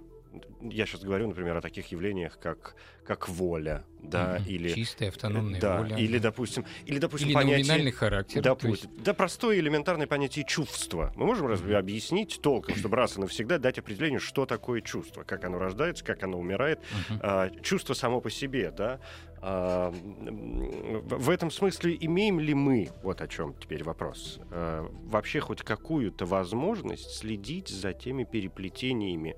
Я 0.61 0.87
сейчас 0.87 1.03
говорю, 1.03 1.29
например, 1.29 1.57
о 1.57 1.61
таких 1.61 1.90
явлениях, 1.92 2.38
как, 2.38 2.75
как 3.05 3.29
воля, 3.29 3.85
да, 4.01 4.37
mm-hmm. 4.37 4.47
или... 4.47 4.68
Чистая 4.71 5.09
автономная 5.11 5.61
да, 5.61 5.79
воля. 5.79 5.97
Или, 5.97 6.18
допустим, 6.18 6.64
или, 6.87 6.99
допустим 6.99 7.29
или 7.29 7.35
понятие... 7.35 7.64
номинальный 7.64 7.90
характер. 7.90 8.42
Допустим, 8.42 8.90
есть... 8.90 9.03
Да, 9.03 9.14
простое 9.14 9.59
элементарное 9.59 10.07
понятие 10.07 10.45
чувства. 10.45 11.12
Мы 11.16 11.27
можем 11.27 11.47
разве 11.47 11.77
объяснить 11.77 12.40
толком, 12.42 12.77
чтобы 12.77 12.97
раз 12.97 13.16
и 13.16 13.21
навсегда 13.21 13.59
дать 13.59 13.79
определение, 13.79 14.21
что 14.21 14.47
такое 14.47 14.81
чувство, 14.81 15.25
как 15.25 15.45
оно 15.45 15.59
рождается, 15.59 16.05
как 16.05 16.23
оно 16.23 16.38
умирает. 16.38 16.79
Mm-hmm. 16.79 17.18
А, 17.21 17.51
чувство 17.62 17.95
само 17.95 18.21
по 18.21 18.31
себе, 18.31 18.71
да. 18.71 19.01
А, 19.45 19.92
в 19.92 21.29
этом 21.29 21.51
смысле 21.51 21.97
имеем 22.01 22.38
ли 22.38 22.55
мы, 22.55 22.90
вот 23.03 23.21
о 23.21 23.27
чем 23.27 23.55
теперь 23.55 23.83
вопрос, 23.83 24.38
а, 24.53 24.88
вообще 25.05 25.40
хоть 25.40 25.62
какую-то 25.62 26.27
возможность 26.27 27.11
следить 27.16 27.68
за 27.68 27.92
теми 27.92 28.23
переплетениями 28.23 29.37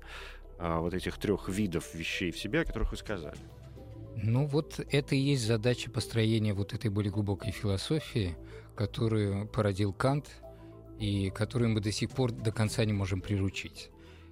а, 0.57 0.79
вот 0.79 0.93
этих 0.93 1.17
трех 1.17 1.49
видов 1.49 1.93
вещей 1.93 2.31
в 2.31 2.37
себе, 2.37 2.61
о 2.61 2.65
которых 2.65 2.91
вы 2.91 2.97
сказали. 2.97 3.37
Ну 4.15 4.45
вот 4.45 4.79
это 4.91 5.15
и 5.15 5.19
есть 5.19 5.45
задача 5.45 5.91
построения 5.91 6.53
вот 6.53 6.73
этой 6.73 6.89
более 6.89 7.11
глубокой 7.11 7.51
философии, 7.51 8.35
которую 8.75 9.47
породил 9.47 9.93
Кант 9.93 10.29
и 10.99 11.29
которую 11.29 11.71
мы 11.71 11.81
до 11.81 11.91
сих 11.91 12.11
пор 12.11 12.31
до 12.31 12.51
конца 12.51 12.85
не 12.85 12.93
можем 12.93 13.21
приручить. 13.21 13.89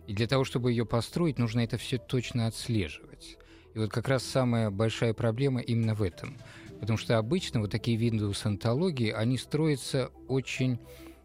И 0.08 0.14
для 0.14 0.28
того, 0.28 0.44
чтобы 0.44 0.72
ее 0.72 0.86
построить, 0.86 1.38
нужно 1.38 1.62
это 1.62 1.78
все 1.78 1.98
точно 1.98 2.48
отслеживать. 2.48 3.38
И 3.74 3.80
вот 3.80 3.92
как 3.92 4.08
раз 4.08 4.24
самая 4.24 4.70
большая 4.70 5.14
проблема 5.14 5.62
именно 5.62 5.96
в 5.96 6.04
этом. 6.04 6.38
Потому 6.80 6.98
что 6.98 7.18
обычно 7.18 7.62
вот 7.62 7.72
такие 7.72 7.98
Windows 7.98 8.46
антологии, 8.46 9.12
они 9.12 9.38
строятся 9.38 10.12
очень 10.28 10.80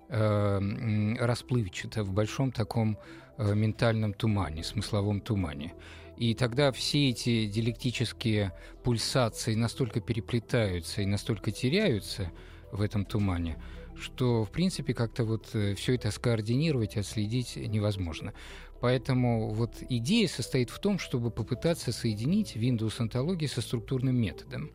э, 0.08 1.14
расплывчато, 1.18 2.04
в 2.04 2.12
большом 2.12 2.52
таком 2.52 2.98
ментальном 3.38 4.12
тумане, 4.12 4.64
смысловом 4.64 5.20
тумане. 5.20 5.74
И 6.16 6.34
тогда 6.34 6.72
все 6.72 7.10
эти 7.10 7.46
диалектические 7.46 8.52
пульсации 8.82 9.54
настолько 9.54 10.00
переплетаются 10.00 11.02
и 11.02 11.06
настолько 11.06 11.52
теряются 11.52 12.32
в 12.72 12.82
этом 12.82 13.04
тумане, 13.04 13.56
что, 13.96 14.44
в 14.44 14.50
принципе, 14.50 14.94
как-то 14.94 15.24
вот 15.24 15.54
э, 15.54 15.74
все 15.74 15.94
это 15.94 16.10
скоординировать 16.10 16.96
отследить 16.96 17.56
невозможно. 17.56 18.34
Поэтому 18.80 19.50
вот 19.50 19.76
идея 19.88 20.26
состоит 20.28 20.70
в 20.70 20.78
том, 20.80 20.98
чтобы 20.98 21.30
попытаться 21.30 21.92
соединить 21.92 22.56
Windows 22.56 22.94
антологии 22.98 23.46
со 23.46 23.60
структурным 23.60 24.16
методом. 24.16 24.72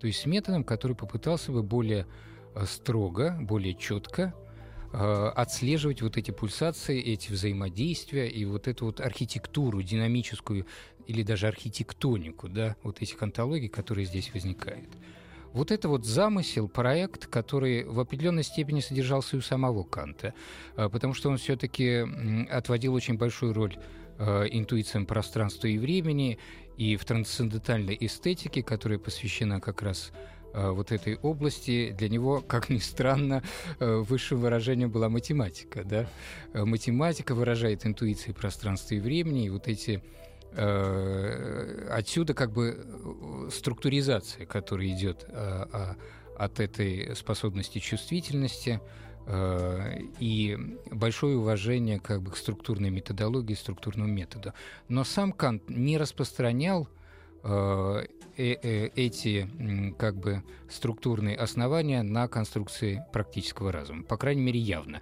То 0.00 0.06
есть 0.06 0.20
с 0.20 0.26
методом, 0.26 0.64
который 0.64 0.96
попытался 0.96 1.52
бы 1.52 1.62
более 1.62 2.06
э, 2.54 2.64
строго, 2.66 3.38
более 3.40 3.74
четко 3.74 4.34
Э, 4.34 4.41
отслеживать 4.92 6.02
вот 6.02 6.16
эти 6.16 6.30
пульсации, 6.30 7.00
эти 7.00 7.32
взаимодействия 7.32 8.28
и 8.28 8.44
вот 8.44 8.68
эту 8.68 8.86
вот 8.86 9.00
архитектуру 9.00 9.82
динамическую 9.82 10.66
или 11.06 11.22
даже 11.22 11.48
архитектонику, 11.48 12.48
да, 12.48 12.76
вот 12.82 13.02
этих 13.02 13.22
антологий, 13.22 13.68
которые 13.68 14.06
здесь 14.06 14.32
возникают. 14.32 14.90
Вот 15.52 15.70
это 15.70 15.88
вот 15.88 16.06
замысел, 16.06 16.66
проект, 16.68 17.26
который 17.26 17.84
в 17.84 18.00
определенной 18.00 18.42
степени 18.42 18.80
содержался 18.80 19.36
и 19.36 19.38
у 19.38 19.42
самого 19.42 19.82
Канта, 19.82 20.32
э, 20.76 20.88
потому 20.88 21.12
что 21.12 21.28
он 21.28 21.36
все-таки 21.36 22.06
отводил 22.50 22.94
очень 22.94 23.18
большую 23.18 23.52
роль 23.52 23.76
э, 24.18 24.46
интуициям 24.50 25.04
пространства 25.04 25.66
и 25.66 25.78
времени, 25.78 26.38
и 26.78 26.96
в 26.96 27.04
трансцендентальной 27.04 27.96
эстетике, 28.00 28.62
которая 28.62 28.98
посвящена 28.98 29.60
как 29.60 29.82
раз 29.82 30.10
Э, 30.10 30.41
вот 30.54 30.92
этой 30.92 31.16
области, 31.16 31.94
для 31.96 32.08
него, 32.08 32.40
как 32.40 32.68
ни 32.68 32.78
странно, 32.78 33.42
э, 33.78 33.96
высшим 33.96 34.40
выражением 34.40 34.90
была 34.90 35.08
математика. 35.08 35.84
Да? 35.84 36.06
Э, 36.52 36.64
математика 36.64 37.34
выражает 37.34 37.86
интуиции 37.86 38.32
пространства 38.32 38.94
и 38.94 39.00
времени, 39.00 39.46
и 39.46 39.50
вот 39.50 39.68
эти 39.68 40.02
отсюда 41.90 42.34
как 42.34 42.52
бы 42.52 43.48
структуризация, 43.50 44.44
которая 44.44 44.88
идет 44.88 45.24
от 46.36 46.60
этой 46.60 47.16
способности 47.16 47.78
чувствительности, 47.78 48.78
и 50.20 50.58
большое 50.90 51.38
уважение 51.38 52.00
как 52.00 52.20
бы 52.20 52.32
к 52.32 52.36
структурной 52.36 52.90
методологии, 52.90 53.54
структурному 53.54 54.12
методу. 54.12 54.52
Но 54.88 55.04
сам 55.04 55.32
Кант 55.32 55.70
не 55.70 55.96
распространял 55.96 56.86
Э, 57.44 58.04
э, 58.04 58.06
эти 58.36 59.48
как 59.98 60.16
бы 60.16 60.42
структурные 60.68 61.36
основания 61.36 62.02
на 62.02 62.28
конструкции 62.28 63.04
практического 63.12 63.72
разума, 63.72 64.02
по 64.04 64.16
крайней 64.16 64.42
мере 64.42 64.60
явно. 64.60 65.00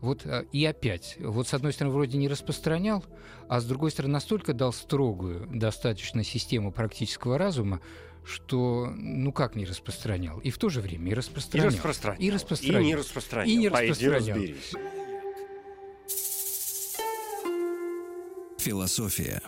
Вот 0.00 0.24
э, 0.26 0.44
и 0.52 0.64
опять, 0.64 1.16
вот 1.18 1.48
с 1.48 1.54
одной 1.54 1.72
стороны 1.72 1.94
вроде 1.94 2.18
не 2.18 2.28
распространял, 2.28 3.04
а 3.48 3.60
с 3.60 3.64
другой 3.64 3.90
стороны 3.90 4.12
настолько 4.12 4.52
дал 4.52 4.72
строгую 4.72 5.48
достаточно 5.52 6.22
систему 6.22 6.70
практического 6.70 7.36
разума, 7.36 7.80
что 8.24 8.92
ну 8.96 9.32
как 9.32 9.56
не 9.56 9.64
распространял, 9.64 10.38
и 10.38 10.50
в 10.50 10.58
то 10.58 10.68
же 10.68 10.80
время 10.80 11.10
и 11.10 11.14
распространял. 11.14 11.70
И 11.70 11.74
распространял. 11.74 12.20
И, 12.20 12.30
распространял. 12.30 12.82
и 12.82 12.86
не 12.86 12.94
распространял. 12.94 13.48
И 13.48 13.56
не 13.56 13.68
распространял. 13.68 14.38
Философия 18.58 19.42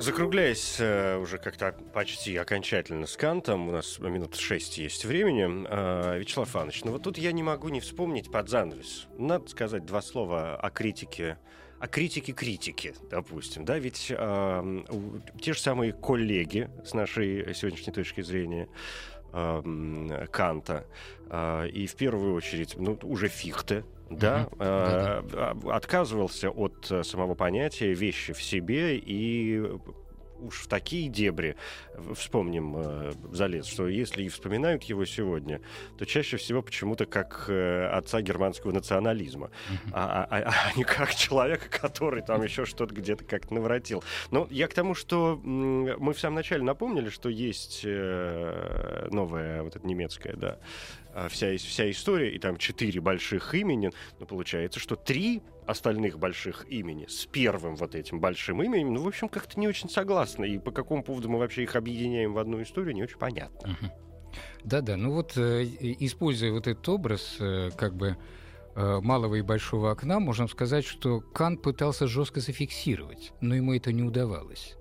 Закругляясь 0.00 0.76
э, 0.78 1.18
уже 1.18 1.36
как-то 1.36 1.72
почти 1.92 2.34
окончательно 2.34 3.06
с 3.06 3.18
Кантом, 3.18 3.68
у 3.68 3.72
нас 3.72 3.98
минут 3.98 4.34
шесть 4.34 4.78
есть 4.78 5.04
времени, 5.04 5.66
э, 5.68 6.18
Вячеслав 6.18 6.54
Иванович, 6.54 6.84
ну 6.84 6.92
вот 6.92 7.02
тут 7.02 7.18
я 7.18 7.32
не 7.32 7.42
могу 7.42 7.68
не 7.68 7.80
вспомнить 7.80 8.32
под 8.32 8.48
занавес. 8.48 9.08
Надо 9.18 9.46
сказать 9.50 9.84
два 9.84 10.00
слова 10.00 10.56
о 10.56 10.70
критике 10.70 11.36
о 11.80 11.86
критике 11.86 12.32
критики, 12.32 12.94
допустим, 13.10 13.66
да, 13.66 13.78
ведь 13.78 14.06
э, 14.10 14.82
те 15.38 15.52
же 15.52 15.60
самые 15.60 15.92
коллеги 15.92 16.70
с 16.82 16.94
нашей 16.94 17.54
сегодняшней 17.54 17.92
точки 17.92 18.22
зрения 18.22 18.70
э, 19.34 20.26
Канта 20.32 20.86
э, 21.28 21.68
и 21.68 21.86
в 21.86 21.94
первую 21.96 22.34
очередь, 22.34 22.74
ну 22.78 22.98
уже 23.02 23.28
Фихте, 23.28 23.84
да, 24.10 24.48
э, 24.58 25.22
да, 25.32 25.54
да. 25.54 25.74
отказывался 25.74 26.50
от 26.50 26.92
самого 27.02 27.34
понятия 27.34 27.94
вещи 27.94 28.32
в 28.32 28.42
себе 28.42 28.98
и 28.98 29.62
уж 30.40 30.62
в 30.62 30.68
такие 30.68 31.08
дебри, 31.08 31.56
вспомним 32.14 32.74
э, 32.76 33.12
залез, 33.32 33.66
что 33.66 33.88
если 33.88 34.22
и 34.24 34.28
вспоминают 34.28 34.84
его 34.84 35.04
сегодня, 35.04 35.60
то 35.98 36.06
чаще 36.06 36.36
всего 36.36 36.62
почему-то 36.62 37.06
как 37.06 37.46
э, 37.48 37.86
отца 37.86 38.20
германского 38.22 38.72
национализма, 38.72 39.50
а, 39.92 40.26
а, 40.30 40.36
а, 40.36 40.54
а 40.72 40.78
не 40.78 40.84
как 40.84 41.14
человека, 41.14 41.68
который 41.68 42.22
там 42.22 42.42
еще 42.42 42.64
что-то 42.64 42.94
где-то 42.94 43.24
как-то 43.24 43.54
наворотил. 43.54 44.02
Но 44.30 44.46
я 44.50 44.68
к 44.68 44.74
тому, 44.74 44.94
что 44.94 45.40
мы 45.42 46.12
в 46.12 46.18
самом 46.18 46.36
начале 46.36 46.62
напомнили, 46.62 47.08
что 47.08 47.28
есть 47.28 47.82
э, 47.84 49.08
новая 49.10 49.62
вот 49.62 49.76
эта 49.76 49.86
немецкая, 49.86 50.36
да, 50.36 50.58
а, 51.12 51.28
вся, 51.28 51.56
вся 51.56 51.90
история, 51.90 52.30
и 52.30 52.38
там 52.38 52.56
четыре 52.56 53.00
больших 53.00 53.54
имени, 53.54 53.90
но 54.18 54.26
получается, 54.26 54.78
что 54.78 54.96
три 54.96 55.42
остальных 55.70 56.18
больших 56.18 56.66
имени 56.68 57.06
с 57.06 57.26
первым 57.26 57.76
вот 57.76 57.94
этим 57.94 58.20
большим 58.20 58.62
именем, 58.62 58.94
ну, 58.94 59.02
в 59.02 59.08
общем, 59.08 59.28
как-то 59.28 59.58
не 59.58 59.68
очень 59.68 59.88
согласны. 59.88 60.48
И 60.48 60.58
по 60.58 60.70
какому 60.70 61.02
поводу 61.02 61.28
мы 61.28 61.38
вообще 61.38 61.62
их 61.62 61.76
объединяем 61.76 62.32
в 62.32 62.38
одну 62.38 62.62
историю, 62.62 62.94
не 62.94 63.02
очень 63.02 63.18
понятно. 63.18 63.76
Да-да, 64.64 64.96
ну 64.96 65.12
вот, 65.12 65.36
э, 65.36 65.64
используя 65.64 66.52
вот 66.52 66.66
этот 66.66 66.88
образ, 66.88 67.36
э, 67.40 67.70
как 67.76 67.94
бы, 67.94 68.16
э, 68.74 69.00
малого 69.00 69.36
и 69.36 69.42
большого 69.42 69.90
окна, 69.90 70.20
можем 70.20 70.48
сказать, 70.48 70.84
что 70.84 71.20
Кант 71.20 71.62
пытался 71.62 72.06
жестко 72.06 72.40
зафиксировать, 72.40 73.32
но 73.40 73.54
ему 73.54 73.74
это 73.74 73.92
не 73.92 74.02
удавалось. 74.02 74.76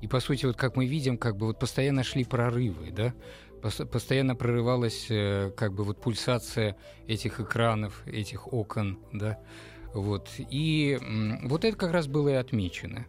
И, 0.00 0.08
по 0.08 0.20
сути, 0.20 0.46
вот 0.46 0.56
как 0.56 0.76
мы 0.76 0.86
видим, 0.86 1.18
как 1.18 1.36
бы 1.36 1.46
вот 1.46 1.58
постоянно 1.58 2.04
шли 2.04 2.24
прорывы, 2.24 2.90
да, 2.90 3.14
постоянно 3.90 4.36
прорывалась 4.36 5.06
как 5.56 5.72
бы 5.74 5.82
вот 5.82 6.00
пульсация 6.00 6.76
этих 7.08 7.40
экранов, 7.40 8.06
этих 8.06 8.52
окон, 8.52 8.98
да, 9.12 9.38
вот. 9.96 10.28
И 10.50 10.98
вот 11.44 11.64
это 11.64 11.76
как 11.76 11.92
раз 11.92 12.06
было 12.06 12.28
и 12.28 12.34
отмечено. 12.34 13.06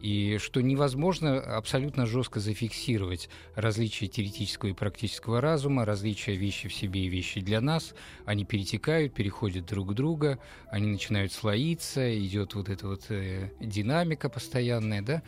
И 0.00 0.38
что 0.38 0.62
невозможно 0.62 1.38
абсолютно 1.40 2.06
жестко 2.06 2.40
зафиксировать 2.40 3.28
различия 3.54 4.06
теоретического 4.06 4.70
и 4.70 4.72
практического 4.72 5.42
разума, 5.42 5.84
различия 5.84 6.36
вещи 6.36 6.68
в 6.68 6.74
себе 6.74 7.02
и 7.02 7.08
вещи 7.08 7.40
для 7.40 7.60
нас. 7.60 7.94
Они 8.24 8.46
перетекают, 8.46 9.12
переходят 9.12 9.66
друг 9.66 9.90
к 9.90 9.92
другу, 9.92 10.38
они 10.70 10.86
начинают 10.86 11.32
слоиться, 11.32 12.18
идет 12.18 12.54
вот 12.54 12.70
эта 12.70 12.86
вот 12.88 13.10
э, 13.10 13.50
динамика 13.60 14.30
постоянная, 14.30 15.02
да. 15.02 15.22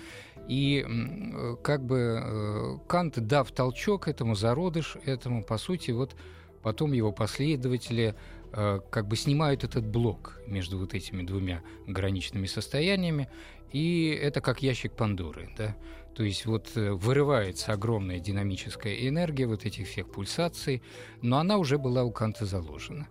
И 0.48 0.86
э, 0.86 1.57
как 1.62 1.84
бы 1.84 2.22
э, 2.24 2.78
Кант, 2.88 3.18
дав 3.18 3.50
толчок 3.53 4.09
этому, 4.09 4.34
зародыш 4.34 4.96
этому, 5.05 5.44
по 5.44 5.59
сути, 5.59 5.90
вот 5.90 6.16
потом 6.62 6.92
его 6.92 7.12
последователи 7.12 8.14
как 8.53 9.09
бы 9.09 9.16
снимают 9.16 9.64
этот 9.64 9.86
блок 9.86 10.40
между 10.46 10.78
вот 10.78 10.94
этими 10.94 11.22
двумя 11.22 11.62
граничными 11.86 12.46
состояниями, 12.46 13.28
и 13.72 14.11
это 14.11 14.40
как 14.40 14.62
ящик 14.62 14.92
Пандоры, 14.92 15.48
да. 15.57 15.76
То 16.14 16.24
есть 16.24 16.44
вот 16.44 16.70
э, 16.76 16.92
вырывается 16.92 17.72
огромная 17.72 18.18
динамическая 18.18 19.09
энергия 19.09 19.46
вот 19.46 19.64
этих 19.64 19.88
всех 19.88 20.11
пульсаций, 20.11 20.82
но 21.22 21.38
она 21.38 21.57
уже 21.57 21.78
была 21.78 22.05
у 22.05 22.12
Канта 22.12 22.44
заложена. 22.44 23.09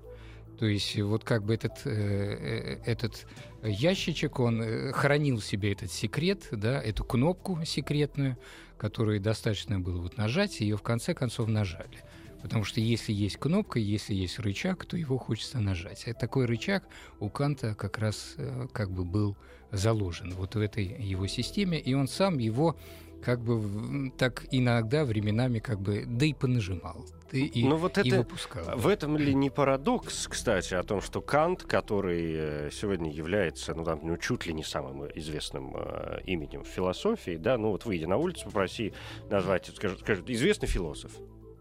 То 0.60 0.68
есть 0.68 0.96
вот 1.00 1.24
как 1.24 1.44
бы 1.44 1.56
этот, 1.56 1.82
э, 1.86 2.80
этот 2.86 3.26
ящичек, 3.64 4.40
он 4.40 4.92
хранил 4.94 5.40
в 5.40 5.46
себе 5.46 5.72
этот 5.72 5.92
секрет, 5.92 6.48
да, 6.52 6.80
эту 6.80 7.04
кнопку 7.04 7.66
секретную, 7.66 8.38
которую 8.78 9.20
достаточно 9.20 9.80
было 9.80 10.00
вот 10.00 10.18
нажать, 10.18 10.62
и 10.62 10.66
ее 10.66 10.78
в 10.78 10.84
конце 10.84 11.16
концов 11.16 11.48
нажали. 11.48 12.04
Потому 12.42 12.64
что 12.64 12.80
если 12.80 13.14
есть 13.14 13.38
кнопка, 13.38 13.80
если 13.80 14.14
есть 14.14 14.40
рычаг, 14.40 14.86
то 14.86 14.98
его 14.98 15.18
хочется 15.18 15.60
нажать. 15.60 16.08
А 16.08 16.14
такой 16.14 16.46
рычаг 16.46 16.84
у 17.20 17.30
Канта 17.30 17.76
как 17.76 17.98
раз 17.98 18.36
э, 18.38 18.68
как 18.72 18.92
бы 18.92 19.04
был 19.04 19.38
заложен 19.72 20.34
вот 20.34 20.56
в 20.56 20.60
этой 20.60 20.86
его 20.86 21.28
системе, 21.28 21.80
и 21.80 21.94
он 21.94 22.08
сам 22.08 22.38
его 22.38 22.76
как 23.24 23.40
бы 23.42 24.12
так 24.18 24.46
иногда 24.52 25.06
временами 25.06 25.60
как 25.60 25.80
бы 25.80 26.06
да 26.08 26.26
и 26.26 26.34
понажимал. 26.34 27.06
И, 27.32 27.64
ну 27.66 27.78
вот 27.78 27.98
это, 27.98 28.08
и 28.08 28.12
выпускал. 28.12 28.78
В 28.78 28.88
этом 28.88 29.16
ли 29.16 29.34
не 29.34 29.50
парадокс, 29.50 30.28
кстати, 30.28 30.74
о 30.74 30.84
том, 30.84 31.00
что 31.00 31.22
Кант, 31.22 31.64
который 31.64 32.34
э, 32.34 32.70
сегодня 32.74 33.10
является, 33.10 33.74
ну, 33.74 33.86
там, 33.86 34.02
ну 34.04 34.18
чуть 34.18 34.46
ли 34.48 34.54
не 34.54 34.64
самым 34.64 35.06
известным 35.16 35.74
э, 35.78 36.20
именем 36.26 36.64
в 36.64 36.68
философии, 36.68 37.38
да, 37.38 37.58
ну 37.58 37.70
вот 37.70 37.86
выйди 37.86 38.04
на 38.04 38.18
улицу, 38.18 38.46
попроси 38.46 38.94
назвать, 39.30 39.68
скажут, 39.74 40.02
скажут 40.02 40.30
известный 40.30 40.68
философ. 40.68 41.12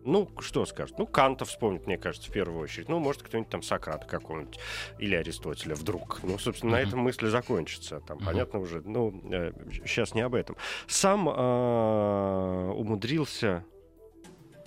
Ну, 0.04 0.28
что 0.40 0.64
скажет? 0.64 0.98
Ну, 0.98 1.06
Канта 1.06 1.44
вспомнит, 1.44 1.86
мне 1.86 1.98
кажется, 1.98 2.30
в 2.30 2.32
первую 2.32 2.60
очередь. 2.60 2.88
Ну, 2.88 2.98
может, 2.98 3.22
кто-нибудь 3.22 3.50
там 3.50 3.62
Сократа 3.62 4.06
какого-нибудь 4.06 4.58
или 4.98 5.14
Аристотеля 5.14 5.74
вдруг. 5.74 6.20
Ну, 6.22 6.38
собственно, 6.38 6.70
uh-huh. 6.70 6.84
на 6.84 6.88
этом 6.88 7.00
мысли 7.00 7.28
закончится. 7.28 8.00
Там, 8.00 8.18
uh-huh. 8.18 8.24
понятно 8.24 8.60
уже. 8.60 8.80
Ну, 8.82 9.20
э, 9.30 9.52
сейчас 9.84 10.14
не 10.14 10.22
об 10.22 10.34
этом. 10.34 10.56
Сам 10.86 11.28
э, 11.28 12.72
умудрился 12.72 13.64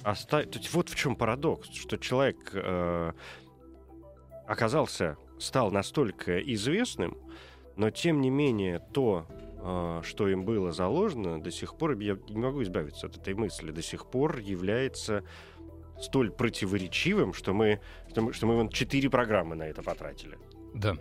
оставить... 0.04 0.52
То 0.52 0.60
есть 0.60 0.74
вот 0.74 0.90
в 0.90 0.96
чем 0.96 1.16
парадокс, 1.16 1.70
что 1.74 1.98
человек 1.98 2.52
э, 2.54 3.14
оказался, 4.46 5.18
стал 5.40 5.72
настолько 5.72 6.40
известным, 6.40 7.18
но, 7.76 7.90
тем 7.90 8.22
не 8.22 8.30
менее, 8.30 8.80
то, 8.94 9.26
что 10.03 10.28
им 10.28 10.43
было 10.43 10.72
заложено, 10.74 11.41
до 11.41 11.49
сих 11.49 11.76
пор, 11.76 11.97
я 11.97 12.18
не 12.28 12.39
могу 12.39 12.64
избавиться 12.64 13.07
от 13.07 13.16
этой 13.16 13.34
мысли, 13.34 13.72
до 13.72 13.82
сих 13.82 14.05
пор 14.07 14.39
является 14.39 15.24
столь 16.01 16.32
противоречивым, 16.32 17.34
что 17.34 17.53
мы, 17.53 17.80
что 18.09 18.22
мы, 18.22 18.34
что 18.34 18.45
мы 18.45 18.55
вон 18.55 18.70
четыре 18.70 19.09
программы 19.09 19.55
на 19.55 19.64
это 19.64 19.82
потратили. 19.82 20.38
Да. 20.74 20.97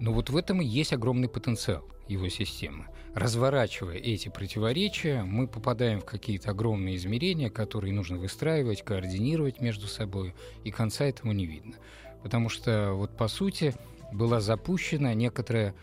Но 0.00 0.12
вот 0.12 0.28
в 0.30 0.36
этом 0.36 0.60
и 0.60 0.64
есть 0.64 0.92
огромный 0.92 1.28
потенциал 1.28 1.88
его 2.08 2.28
системы. 2.28 2.86
Разворачивая 3.14 3.96
эти 3.96 4.28
противоречия, 4.28 5.22
мы 5.22 5.46
попадаем 5.46 6.00
в 6.00 6.04
какие-то 6.04 6.50
огромные 6.50 6.96
измерения, 6.96 7.48
которые 7.48 7.94
нужно 7.94 8.18
выстраивать, 8.18 8.82
координировать 8.82 9.60
между 9.60 9.86
собой, 9.86 10.34
и 10.64 10.70
конца 10.72 11.04
этому 11.04 11.32
не 11.32 11.46
видно. 11.46 11.76
Потому 12.22 12.48
что 12.48 12.92
вот 12.94 13.16
по 13.16 13.28
сути 13.28 13.74
была 14.12 14.40
запущена 14.40 15.14
некоторая 15.14 15.74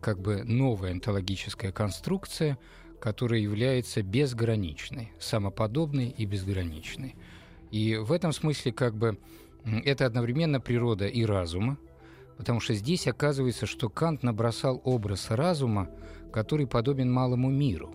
как 0.00 0.20
бы 0.20 0.44
новая 0.44 0.92
онтологическая 0.92 1.72
конструкция, 1.72 2.58
которая 3.00 3.40
является 3.40 4.02
безграничной, 4.02 5.12
самоподобной 5.18 6.08
и 6.08 6.24
безграничной. 6.24 7.16
И 7.70 7.96
в 7.96 8.12
этом 8.12 8.32
смысле 8.32 8.72
как 8.72 8.94
бы 8.94 9.18
это 9.64 10.06
одновременно 10.06 10.60
природа 10.60 11.06
и 11.06 11.24
разума, 11.24 11.78
потому 12.36 12.60
что 12.60 12.74
здесь 12.74 13.06
оказывается, 13.06 13.66
что 13.66 13.88
Кант 13.88 14.22
набросал 14.22 14.80
образ 14.84 15.30
разума, 15.30 15.88
который 16.32 16.66
подобен 16.66 17.12
малому 17.12 17.50
миру, 17.50 17.94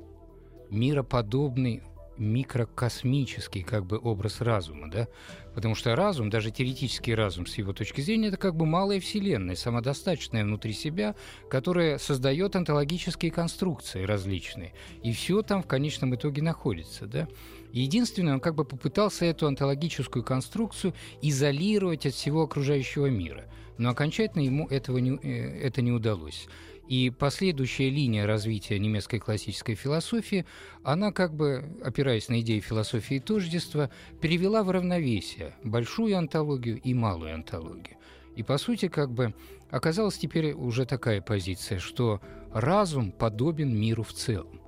мироподобный 0.69 1.83
микрокосмический 2.17 3.63
как 3.63 3.85
бы 3.85 3.97
образ 3.97 4.41
разума, 4.41 4.89
да, 4.89 5.07
потому 5.53 5.75
что 5.75 5.95
разум, 5.95 6.29
даже 6.29 6.51
теоретический 6.51 7.13
разум 7.13 7.45
с 7.45 7.57
его 7.57 7.73
точки 7.73 8.01
зрения, 8.01 8.29
это 8.29 8.37
как 8.37 8.55
бы 8.55 8.65
малая 8.65 8.99
вселенная, 8.99 9.55
самодостаточная 9.55 10.43
внутри 10.43 10.73
себя, 10.73 11.15
которая 11.49 11.97
создает 11.97 12.55
онтологические 12.55 13.31
конструкции 13.31 14.03
различные, 14.03 14.73
и 15.03 15.11
все 15.11 15.41
там 15.41 15.63
в 15.63 15.67
конечном 15.67 16.15
итоге 16.15 16.41
находится, 16.41 17.05
да. 17.05 17.27
Единственное, 17.71 18.35
он 18.35 18.39
как 18.39 18.55
бы 18.55 18.65
попытался 18.65 19.25
эту 19.25 19.47
онтологическую 19.47 20.23
конструкцию 20.23 20.93
изолировать 21.21 22.05
от 22.05 22.13
всего 22.13 22.43
окружающего 22.43 23.07
мира, 23.07 23.45
но 23.77 23.89
окончательно 23.89 24.41
ему 24.41 24.67
этого 24.67 24.97
не, 24.97 25.17
э, 25.21 25.61
это 25.61 25.81
не 25.81 25.91
удалось. 25.91 26.47
И 26.87 27.09
последующая 27.09 27.89
линия 27.89 28.25
развития 28.25 28.79
немецкой 28.79 29.19
классической 29.19 29.75
философии, 29.75 30.45
она 30.83 31.11
как 31.11 31.35
бы, 31.35 31.77
опираясь 31.83 32.29
на 32.29 32.39
идеи 32.39 32.61
философии 32.61 33.19
тождества, 33.19 33.89
перевела 34.21 34.63
в 34.63 34.71
равновесие 34.71 35.55
большую 35.63 36.17
антологию 36.17 36.79
и 36.79 36.93
малую 36.93 37.33
антологию. 37.33 37.97
И, 38.37 38.43
по 38.43 38.57
сути, 38.57 38.87
как 38.87 39.11
бы 39.11 39.33
оказалась 39.69 40.17
теперь 40.17 40.53
уже 40.53 40.85
такая 40.85 41.21
позиция, 41.21 41.79
что 41.79 42.21
разум 42.53 43.11
подобен 43.11 43.77
миру 43.77 44.03
в 44.03 44.13
целом. 44.13 44.61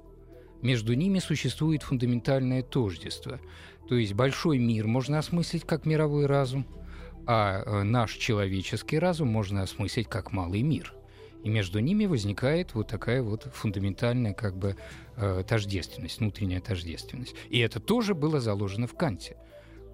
Между 0.62 0.96
ними 0.96 1.20
существует 1.20 1.84
фундаментальное 1.84 2.64
тождество. 2.64 3.40
То 3.88 3.96
есть 3.96 4.14
большой 4.14 4.58
мир 4.58 4.88
можно 4.88 5.20
осмыслить 5.20 5.64
как 5.64 5.86
мировой 5.86 6.26
разум, 6.26 6.68
а 7.26 7.64
э, 7.64 7.84
наш 7.84 8.14
человеческий 8.16 9.00
разум 9.00 9.30
можно 9.30 9.62
осмыслить 9.62 10.10
как 10.10 10.34
малый 10.34 10.64
мир– 10.64 10.94
И 11.44 11.50
между 11.50 11.80
ними 11.80 12.06
возникает 12.06 12.74
вот 12.74 12.88
такая 12.88 13.22
вот 13.22 13.48
фундаментальная 13.54 14.34
как 14.34 14.58
бы 14.58 14.76
э, 15.16 15.44
тождественность, 15.48 16.20
внутренняя 16.20 16.60
тождественность. 16.60 17.36
И 17.50 17.60
это 17.60 17.80
тоже 17.80 18.14
было 18.14 18.40
заложено 18.40 18.88
в 18.88 18.94
Канте. 18.94 19.38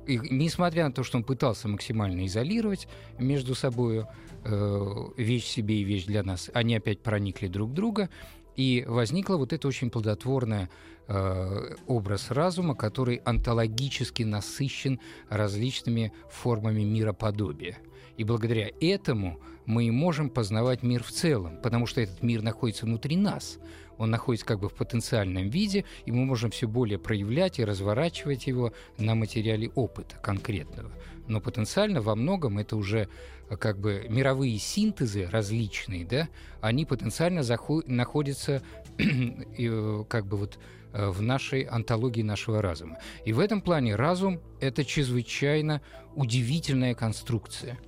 И 0.08 0.20
несмотря 0.30 0.86
на 0.86 0.92
то, 0.92 1.04
что 1.04 1.18
он 1.18 1.24
пытался 1.24 1.68
максимально 1.68 2.26
изолировать 2.26 2.88
между 3.18 3.56
собой 3.56 4.06
э, 4.44 4.96
вещь 5.18 5.46
себе 5.46 5.82
и 5.82 5.84
вещь 5.84 6.06
для 6.06 6.24
нас, 6.24 6.50
они 6.54 6.76
опять 6.76 7.02
проникли 7.02 7.48
друг 7.48 7.72
в 7.72 7.74
друга, 7.74 8.10
и 8.56 8.86
возникла 8.88 9.36
вот 9.36 9.52
это 9.52 9.68
очень 9.68 9.90
плодотворная 9.90 10.70
э, 11.08 11.76
образ 11.88 12.32
разума, 12.32 12.76
который 12.76 13.18
онтологически 13.18 14.24
насыщен 14.24 15.00
различными 15.30 16.14
формами 16.30 16.84
мироподобия. 16.84 17.78
И 18.18 18.24
благодаря 18.24 18.70
этому 18.80 19.40
мы 19.66 19.86
и 19.86 19.92
можем 19.92 20.30
познавать 20.30 20.84
мир 20.84 21.04
в 21.04 21.12
целом, 21.12 21.58
потому 21.62 21.86
что 21.86 22.02
этот 22.02 22.22
мир 22.24 22.42
находится 22.42 22.86
внутри 22.86 23.16
нас. 23.18 23.58
Он 23.98 24.12
находится 24.12 24.46
как 24.46 24.60
бы 24.60 24.70
в 24.70 24.74
потенциальном 24.74 25.50
виде, 25.50 25.86
и 26.06 26.12
мы 26.12 26.26
можем 26.26 26.52
все 26.52 26.68
более 26.68 27.00
проявлять 27.00 27.60
и 27.60 27.66
разворачивать 27.66 28.48
его 28.48 28.74
на 28.98 29.16
материале 29.16 29.70
опыта 29.70 30.18
конкретного. 30.18 30.92
Но 31.28 31.42
потенциально 31.42 32.02
во 32.02 32.16
многом 32.16 32.60
это 32.60 32.76
уже 32.76 33.08
э, 33.50 33.58
как 33.58 33.80
бы 33.80 34.06
мировые 34.10 34.58
синтезы 34.60 35.28
различные, 35.28 36.06
да, 36.06 36.28
они 36.62 36.86
потенциально 36.86 37.40
заход- 37.40 37.86
находятся 37.88 38.62
э, 38.98 40.04
как 40.08 40.26
бы 40.28 40.38
вот 40.38 40.60
э, 40.94 41.08
в 41.08 41.22
нашей 41.22 41.62
антологии 41.62 42.22
нашего 42.22 42.62
разума. 42.62 43.00
И 43.24 43.34
в 43.34 43.40
этом 43.40 43.62
плане 43.62 43.96
разум— 43.96 44.40
это 44.60 44.84
чрезвычайно 44.84 45.82
удивительная 46.16 46.96
конструкция— 46.96 47.80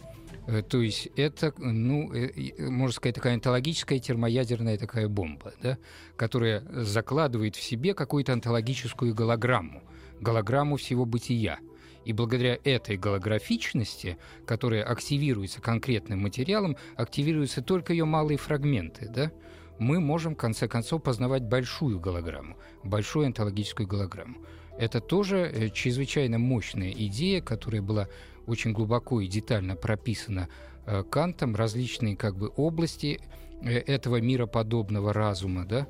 то 0.70 0.82
есть 0.82 1.10
это, 1.18 1.54
ну, 1.58 2.14
э, 2.14 2.70
можно 2.70 2.94
сказать, 2.94 3.16
такая 3.16 3.34
онтологическая 3.34 4.00
термоядерная 4.00 4.78
такая 4.78 5.10
бомба, 5.10 5.54
да, 5.62 5.78
которая 6.16 6.64
закладывает 6.72 7.56
в 7.56 7.62
себе 7.62 7.94
какую-то 7.94 8.32
онтологическую 8.34 9.14
голограмму, 9.14 9.84
голограмму 10.22 10.78
всего 10.78 11.06
бытия. 11.06 11.60
И 12.06 12.14
благодаря 12.14 12.58
этой 12.64 12.96
голографичности, 12.96 14.18
которая 14.46 14.84
активируется 14.84 15.60
конкретным 15.60 16.22
материалом, 16.22 16.78
активируются 16.96 17.62
только 17.62 17.92
ее 17.92 18.06
малые 18.06 18.38
фрагменты, 18.38 19.10
да, 19.10 19.32
мы 19.80 20.00
можем, 20.00 20.34
в 20.34 20.38
конце 20.38 20.70
концов, 20.70 21.04
познавать 21.04 21.44
большую 21.44 22.00
голограмму, 22.00 22.58
большую 22.84 23.26
онтологическую 23.26 23.86
голограмму. 23.86 24.38
Это 24.78 25.02
тоже 25.02 25.52
э, 25.54 25.70
чрезвычайно 25.70 26.38
мощная 26.38 26.92
идея, 26.92 27.42
которая 27.42 27.82
была 27.82 28.08
очень 28.48 28.74
глубоко 28.74 29.22
и 29.22 29.28
детально 29.28 29.76
прописано 29.76 30.48
э, 30.86 31.04
Кантом 31.04 31.56
различные 31.56 32.16
как 32.16 32.36
бы 32.36 32.52
области 32.56 33.20
э, 33.62 33.78
этого 33.80 34.20
мироподобного 34.22 35.14
разума, 35.14 35.66
да, 35.66 35.88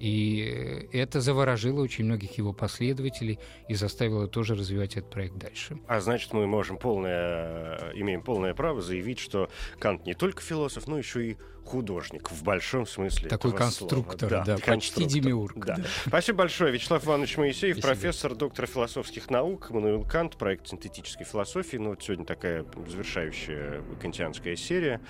и 0.00 0.88
это 0.92 1.20
заворожило 1.20 1.82
очень 1.82 2.06
многих 2.06 2.38
его 2.38 2.54
последователей 2.54 3.38
и 3.68 3.74
заставило 3.74 4.26
тоже 4.26 4.54
развивать 4.54 4.96
этот 4.96 5.10
проект 5.10 5.36
дальше. 5.36 5.78
А 5.86 6.00
значит, 6.00 6.32
мы 6.32 6.46
можем 6.46 6.78
полное, 6.78 7.92
имеем 7.94 8.22
полное 8.22 8.54
право 8.54 8.80
заявить, 8.80 9.18
что 9.18 9.50
Кант 9.78 10.06
не 10.06 10.14
только 10.14 10.40
философ, 10.40 10.86
но 10.86 10.96
еще 10.96 11.32
и 11.32 11.36
художник 11.66 12.30
в 12.30 12.42
большом 12.42 12.86
смысле. 12.86 13.28
Такой 13.28 13.52
конструктор, 13.52 14.30
слова. 14.30 14.44
да, 14.44 14.56
да 14.56 14.62
конструктор. 14.62 15.04
почти 15.04 15.20
демиург. 15.20 15.66
Да. 15.66 15.76
Да. 15.76 15.84
Спасибо 16.06 16.38
большое. 16.38 16.72
Вячеслав 16.72 17.04
Иванович 17.04 17.36
Моисеев, 17.36 17.76
Спасибо. 17.76 17.94
профессор, 17.94 18.34
доктор 18.34 18.66
философских 18.66 19.28
наук, 19.28 19.68
Мануил 19.68 20.02
Кант, 20.04 20.38
проект 20.38 20.66
синтетической 20.66 21.26
философии. 21.26 21.76
Ну, 21.76 21.90
вот 21.90 22.02
сегодня 22.02 22.24
такая 22.24 22.64
завершающая 22.88 23.82
кантианская 24.00 24.56
серия. 24.56 25.02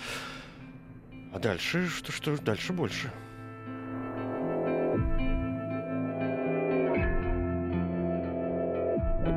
А 1.32 1.38
дальше, 1.38 1.88
что, 1.88 2.10
что 2.10 2.36
дальше 2.38 2.72
больше? 2.72 3.12